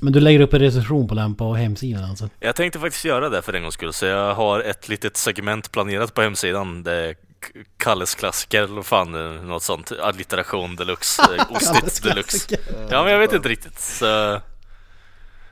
[0.00, 2.28] Men du lägger upp en recension på den på hemsidan alltså?
[2.40, 5.72] Jag tänkte faktiskt göra det för en gångs skull, så jag har ett litet segment
[5.72, 6.82] planerat på hemsidan.
[6.82, 7.14] Det
[7.76, 9.92] Kalles klassiker eller fan, eh, något sånt.
[10.02, 12.56] Allitteration deluxe, eh, ostigt deluxe.
[12.90, 13.80] Ja, men jag vet inte riktigt.
[13.80, 14.40] Så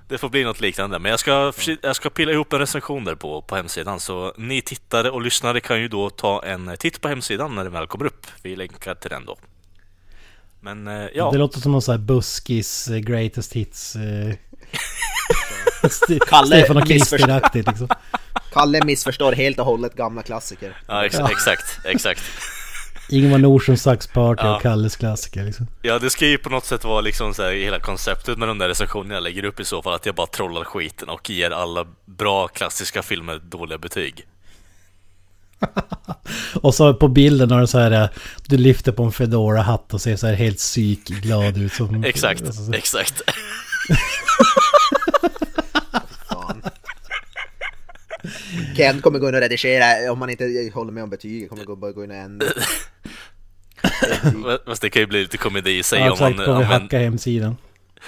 [0.09, 0.99] det får bli något liknande.
[0.99, 1.53] Men jag ska,
[1.83, 4.01] jag ska pilla ihop en recension där på, på hemsidan.
[4.01, 7.73] Så ni tittare och lyssnare kan ju då ta en titt på hemsidan när den
[7.73, 8.27] väl kommer upp.
[8.43, 9.37] Vi länkar till den då.
[10.61, 13.97] Men eh, ja, Det låter som någon sån här buskis eh, greatest hits...
[13.97, 14.35] Eh,
[16.29, 16.89] Kalle Stefan och.
[16.89, 17.89] Krister-aktigt liksom.
[18.53, 20.77] Kalle missförstår helt och hållet gamla klassiker.
[20.87, 22.23] ja ex exakt, exakt.
[23.09, 24.57] Ingvar Norssons saxparty Ja.
[24.57, 25.67] och Kalles klassiker liksom.
[25.83, 28.59] Ja, det ska ju på något sätt vara liksom så här, hela konceptet med de
[28.59, 31.51] där recensionerna jag lägger upp i så fall, att jag bara trollar skiten och ger
[31.51, 34.27] alla bra klassiska filmer dåliga betyg.
[36.63, 37.91] Och så på bilden har du så här...
[37.91, 38.09] eh,
[38.47, 42.05] Du lyfter på en fedora hatt och ser så här helt psykglad ut som...
[42.05, 43.23] Exakt, alltså, så- exakt.
[48.77, 51.77] Ken kommer gå in och redigera, om man inte håller med om betyget, kommer gå,
[51.77, 52.47] bara gå in och ändra.
[54.67, 56.47] Fast det kan ju bli lite komedi i sig Ja, om man.
[56.47, 57.57] Kommer hacka hemsidan.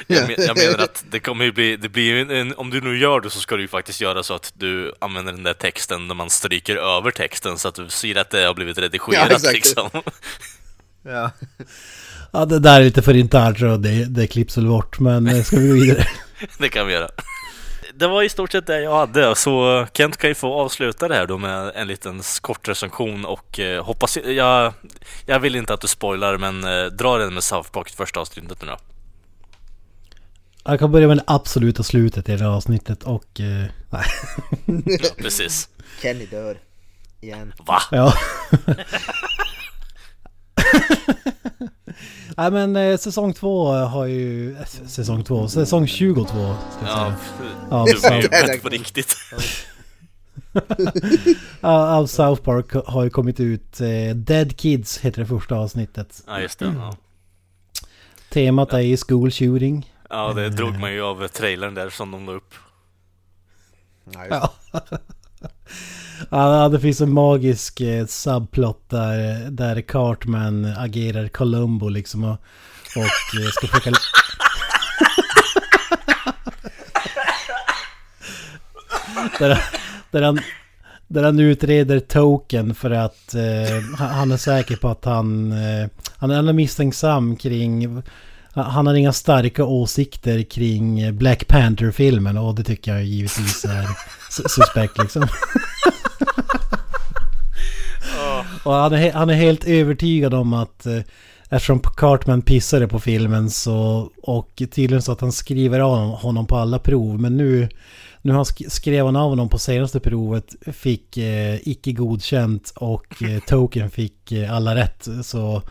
[0.06, 2.80] Jag, men, jag menar att det kommer ju bli, det blir en, en, om du
[2.80, 5.52] nu gör det så ska du ju faktiskt göra så att du använder den där
[5.54, 9.26] texten när man stryker över texten så att du ser att det har blivit redigerat
[9.30, 9.54] Ja, exakt.
[9.54, 9.90] liksom.
[11.02, 11.30] Ja.
[12.32, 14.98] Ja, det där är lite för internt så det, det klipps väl bort.
[15.00, 16.06] Men eh, ska vi gå vidare?
[16.58, 17.08] Det kan vi göra.
[18.00, 21.14] Det var i stort sett det jag hade, så Kent kan ju få avsluta det
[21.14, 24.16] här då med en liten kort recension och eh, hoppas...
[24.16, 24.72] Jag,
[25.26, 28.62] jag vill inte att du spoilar, men eh, dra den med South Park första avsnittet
[28.62, 28.76] nu då.
[30.64, 33.40] Jag kan börja med det absoluta slutet i det här avsnittet och...
[33.40, 34.04] Eh, nej.
[35.02, 35.68] Ja, precis.
[36.02, 36.58] Kenny dör.
[37.20, 37.52] Igen.
[37.58, 37.82] Va?
[37.90, 38.14] Ja.
[42.36, 44.56] Nej men eh, säsong två har ju...
[44.56, 46.56] eh, Säsong två, säsong 22 ska jag
[46.90, 47.16] Ja, säga.
[47.70, 47.90] Ja, du
[48.22, 49.16] ju det är mätt på riktigt.
[51.60, 53.80] Ja, av South Park har ju kommit ut.
[53.80, 56.22] Eh, Dead Kids heter det första avsnittet.
[56.26, 56.74] Ja, just det.
[56.78, 56.96] Ja,
[58.30, 59.92] Temat är ju school shooting.
[60.10, 62.54] ja det drog man ju av trailern där som de la upp.
[64.12, 64.30] Ja, just.
[64.72, 64.80] Ja.
[66.30, 72.38] Ja, det finns en magisk eh, subplot där, där Cartman agerar Columbo liksom och,
[72.96, 73.90] och eh, ska försöka...
[79.38, 79.58] där,
[80.10, 80.40] där, han,
[81.08, 85.52] där han utreder Token för att eh, han- är säker på att han...
[85.52, 88.02] Eh, han är misstänksam kring...
[88.54, 93.86] Han har inga starka åsikter kring Black Panther-filmen och det tycker jag givetvis är
[94.48, 95.26] suspekt liksom.
[98.62, 100.98] Och han är, han är helt övertygad om att eh,
[101.48, 106.46] eftersom Cartman pissade på filmen så och tydligen så att han skriver av honom, honom
[106.46, 107.68] på alla prov men nu
[108.22, 113.22] nu har sk- skrev han av honom på senaste provet fick eh, icke godkänt och
[113.22, 115.08] eh, Token fick eh, alla rätt.
[115.22, 115.62] Så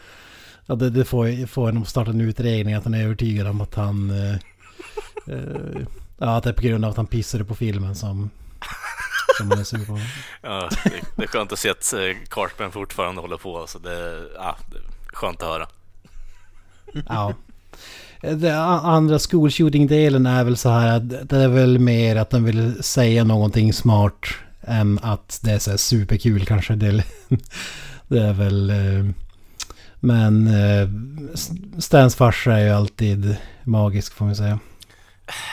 [0.66, 3.76] ja, det, det får, får honom starta en utredning att han är övertygad om att
[3.76, 4.34] han eh,
[5.36, 5.82] eh,
[6.18, 8.30] ja att det är på grund av att han pissade på filmen som
[9.40, 10.00] som han är sur på.
[10.42, 14.24] Ja, det, det är skönt att se att eh, Cartman fortfarande håller på, så det,
[14.36, 14.84] ja, det är
[15.16, 15.68] skönt att höra.
[17.08, 17.34] Ja.
[18.22, 22.30] Det a- andra school shooting-delen är väl så här att det är väl mer att
[22.30, 24.26] den vill säga någonting smart
[24.62, 26.76] än att det är så här superkul kanske.
[26.76, 27.04] Det,
[28.08, 28.70] det är väl...
[28.70, 29.06] eh,
[30.00, 30.90] Men eh,
[31.80, 34.60] Stans farsa är ju alltid magisk får man säga.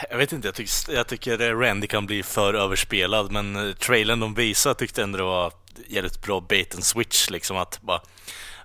[0.09, 4.19] Jag vet inte, jag tycker, jag tycker Randy kan bli för överspelad, men eh, trailern
[4.19, 5.51] de visade tyckte ändå det var
[5.87, 8.01] jävligt bra bait and switch liksom att bara,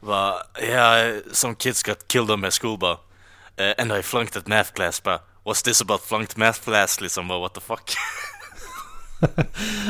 [0.00, 2.96] bara yeah, some kids got killed on my school bara,
[3.56, 7.28] eh, and I flunked at math class bara, what's this about flunked math class liksom
[7.28, 7.90] bara, what the fuck?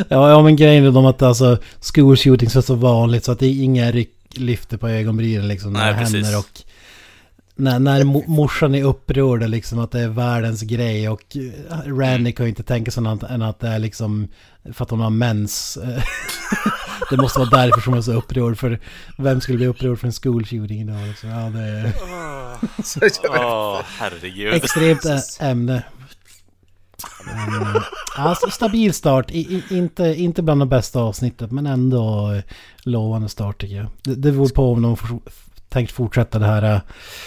[0.08, 1.58] Ja, ja men grejen är de att alltså
[1.94, 5.72] school shootings är så vanligt så att det är inga ryck, lyfter på ögonbrynen liksom
[5.72, 6.14] när Nej, det precis.
[6.14, 6.62] händer och
[7.56, 12.32] när, när mo- morsan är upprörd liksom att det är världens grej och eh, Randy
[12.32, 14.28] kan ju inte tänka sig annat än att det är liksom
[14.72, 15.78] för att hon har mens.
[17.10, 18.80] det måste vara därför som hon är så upprörd för
[19.18, 21.28] vem skulle bli upprörd för en school shooting idag liksom?
[21.30, 21.92] Ja, det är
[23.28, 24.54] Åh, herregud.
[24.54, 25.82] extremt ä- ämne.
[27.26, 27.82] Men, eh,
[28.16, 32.42] alltså, stabil start, I, i, inte, inte bland de bästa avsnittet men ändå eh,
[32.84, 33.86] lovande start tycker jag.
[34.02, 34.96] Det, det beror på om de
[35.72, 36.80] tänkt fortsätta det här eh,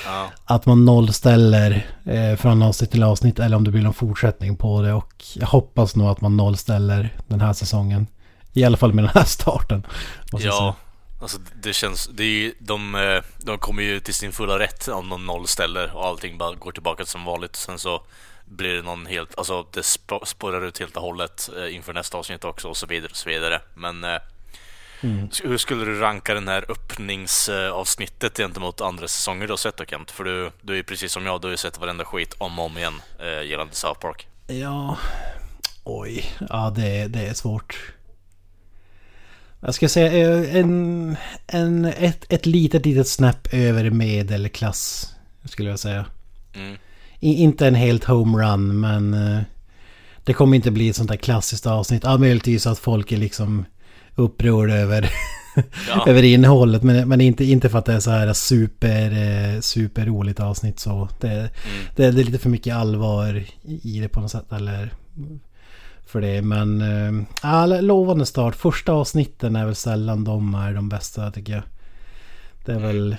[0.05, 4.57] Ja, att man nollställer eh, från avsnitt till avsnitt eller om det blir någon fortsättning
[4.57, 8.07] på det och jag hoppas nog att man nollställer den här säsongen.
[8.53, 9.85] I alla fall med den här starten.
[10.31, 10.75] ja.
[11.21, 14.87] Alltså det känns, det är ju, de, eh, de kommer ju till sin fulla rätt
[14.87, 17.55] om de nollställer och allting bara går tillbaka som vanligt.
[17.55, 18.01] Sen så
[18.45, 22.17] blir det någon helt, alltså det sp- spårar ut helt och hållet eh, inför nästa
[22.17, 23.61] avsnitt också och så vidare och så vidare.
[23.75, 24.03] Men
[25.31, 29.85] s- hur skulle du ranka den här öppningsavsnittet gentemot andra säsonger du har sett då
[29.85, 30.11] Kent?
[30.11, 32.59] För du, du är ju precis som jag, du har ju sett varenda skit om
[32.59, 34.27] och om igen eh, gällande South Park.
[34.47, 34.97] Ja,
[35.83, 37.91] oj, ja det, det är svårt.
[39.59, 41.17] Jag ska säga eh, en,
[41.47, 45.13] en, ett, ett litet, litet snäpp över medelklass
[45.45, 46.05] skulle jag säga.
[46.55, 46.77] Mm.
[47.19, 49.41] I, inte en helt homerun men eh,
[50.23, 52.03] det kommer inte bli ett sånt där klassiskt avsnitt.
[52.03, 53.65] Ja, möjligtvis att folk är liksom
[54.15, 55.09] upprörda över,
[55.89, 56.05] Ja.
[56.07, 56.83] över innehållet.
[56.83, 60.79] Men, men inte, inte för att det är så här super, eh, super roligt avsnitt
[60.79, 61.09] så.
[61.21, 61.49] Det, Mm.
[61.95, 64.51] det, det är lite för mycket allvar i det på något sätt.
[64.51, 64.93] Eller
[66.05, 66.41] för det.
[66.41, 66.83] Men
[67.43, 68.55] ja, lovande start.
[68.55, 71.63] Första avsnitten är väl sällan de är de bästa tycker jag.
[72.65, 73.15] Det är väl...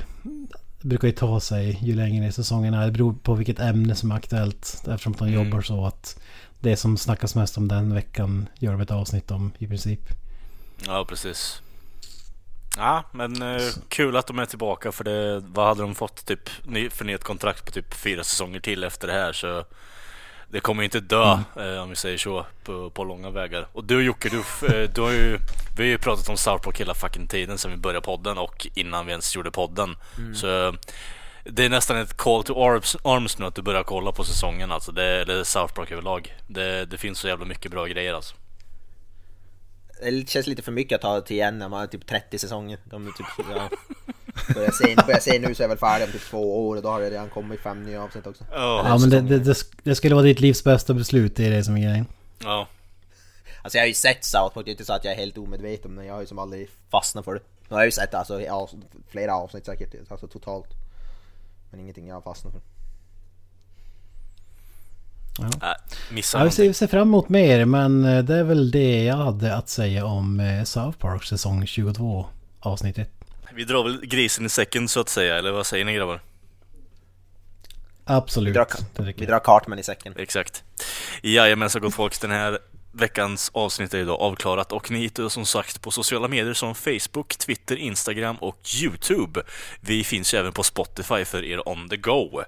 [0.81, 2.87] Det brukar ju ta sig ju längre säsongen är.
[2.87, 4.83] Det beror på vilket ämne som är aktuellt.
[4.89, 5.45] Eftersom de Mm.
[5.45, 6.21] jobbar så att
[6.61, 10.01] det som snackas mest om den veckan gör de ett avsnitt om i princip.
[10.85, 11.63] Ja, precis.
[12.77, 16.51] Ja, men eh, kul att de är tillbaka för det, vad hade de fått typ
[16.65, 19.65] ny, förnyat kontrakt på typ fyra säsonger till efter det här så
[20.49, 23.69] det kommer ju inte dö eh, om vi säger så på, på långa vägar.
[23.73, 25.39] Och du Jocke, du, eh, du har ju,
[25.77, 28.67] vi har ju pratat om South Park hela fucking tiden sedan vi började podden och
[28.75, 29.97] innan vi ens gjorde podden.
[30.35, 30.75] Så
[31.45, 34.73] det är nästan ett call to arms, arms nu att du börjar kolla på säsongen
[34.73, 34.93] alltså.
[34.93, 36.35] Det, eller South Park överlag.
[36.47, 38.35] Det, det finns så jävla mycket bra grejer alltså.
[40.01, 42.79] Det känns lite för mycket att ta till igen när man har typ 30 säsonger.
[42.85, 43.71] De är typ, ja,
[44.55, 46.83] börjar, se, börjar se nu så är jag väl färdig om typ två år och
[46.83, 48.45] då har det redan kommit fem nya avsnitt också.
[48.53, 51.65] Ja men det, det, det, det skulle vara ditt livs bästa beslut, det är det
[51.65, 52.07] som är grejen.
[52.39, 52.69] Ja.
[53.63, 55.39] Alltså jag har ju sett South Park, det är inte så att jag är helt
[55.39, 57.41] omedveten men jag har ju som aldrig fastnat för det.
[57.69, 58.41] Nu har jag ju sett alltså,
[59.09, 60.69] flera avsnitt säkert, alltså totalt.
[61.71, 62.63] Men ingenting jag har fastnat för.
[65.45, 65.49] Äh,
[66.11, 66.75] missar Ja, vi någonting.
[66.75, 70.05] ser, ser fram emot mer men eh, det är väl det jag hade att säga
[70.05, 72.27] om eh, South Park säsong 22
[72.61, 73.11] avsnitt 1.
[73.55, 76.21] Vi drar väl grisen i säcken så att säga, eller vad säger ni grabbar?
[78.05, 78.49] Absolut.
[78.49, 80.15] Vi drar, vi drar Cartman i säcken.
[80.17, 80.65] Exakt.
[81.23, 82.59] Jajamensan gott folk, den här
[82.93, 86.75] veckans avsnitt är idag avklarat och ni hittar oss som sagt på sociala medier som
[86.75, 89.43] Facebook, Twitter, Instagram och Youtube.
[89.81, 92.43] Vi finns ju även på Spotify för er on the go.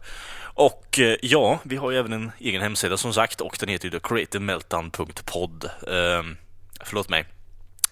[0.59, 3.89] Och eh, ja, vi har ju även en egen hemsida som sagt och den heter
[3.89, 5.71] ju creativemeltdown.pod.
[5.89, 6.37] Ehm,
[6.81, 7.25] förlåt mig.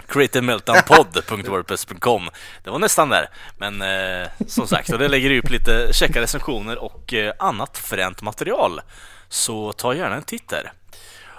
[0.09, 2.31] creativemeltdownpod.wordpress.com
[2.65, 3.29] Det var nästan där.
[3.59, 8.23] Men eh, som sagt, och det lägger upp lite checka recensioner och eh, annat fränt
[8.23, 8.81] material.
[9.29, 10.73] Så ta gärna en titt där.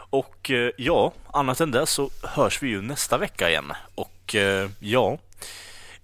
[0.10, 3.74] Och eh, ja, annat än det så hörs vi ju nästa vecka igen.
[3.96, 5.18] Och eh, ja,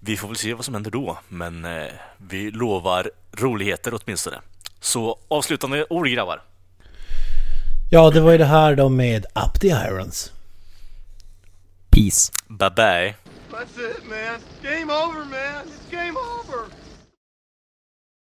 [0.00, 1.18] vi får väl se vad som händer då.
[1.28, 4.40] Men eh, vi lovar roligheter åtminstone.
[4.84, 6.42] Så avslutande ord grabbar.
[7.90, 10.32] Ja, det var ju det här då med Up the Irons.
[11.90, 12.32] Peace.
[12.48, 13.14] Bye bye.
[13.50, 14.40] That's it, man.
[14.62, 15.66] Game over, man.
[15.66, 16.83] It's game over.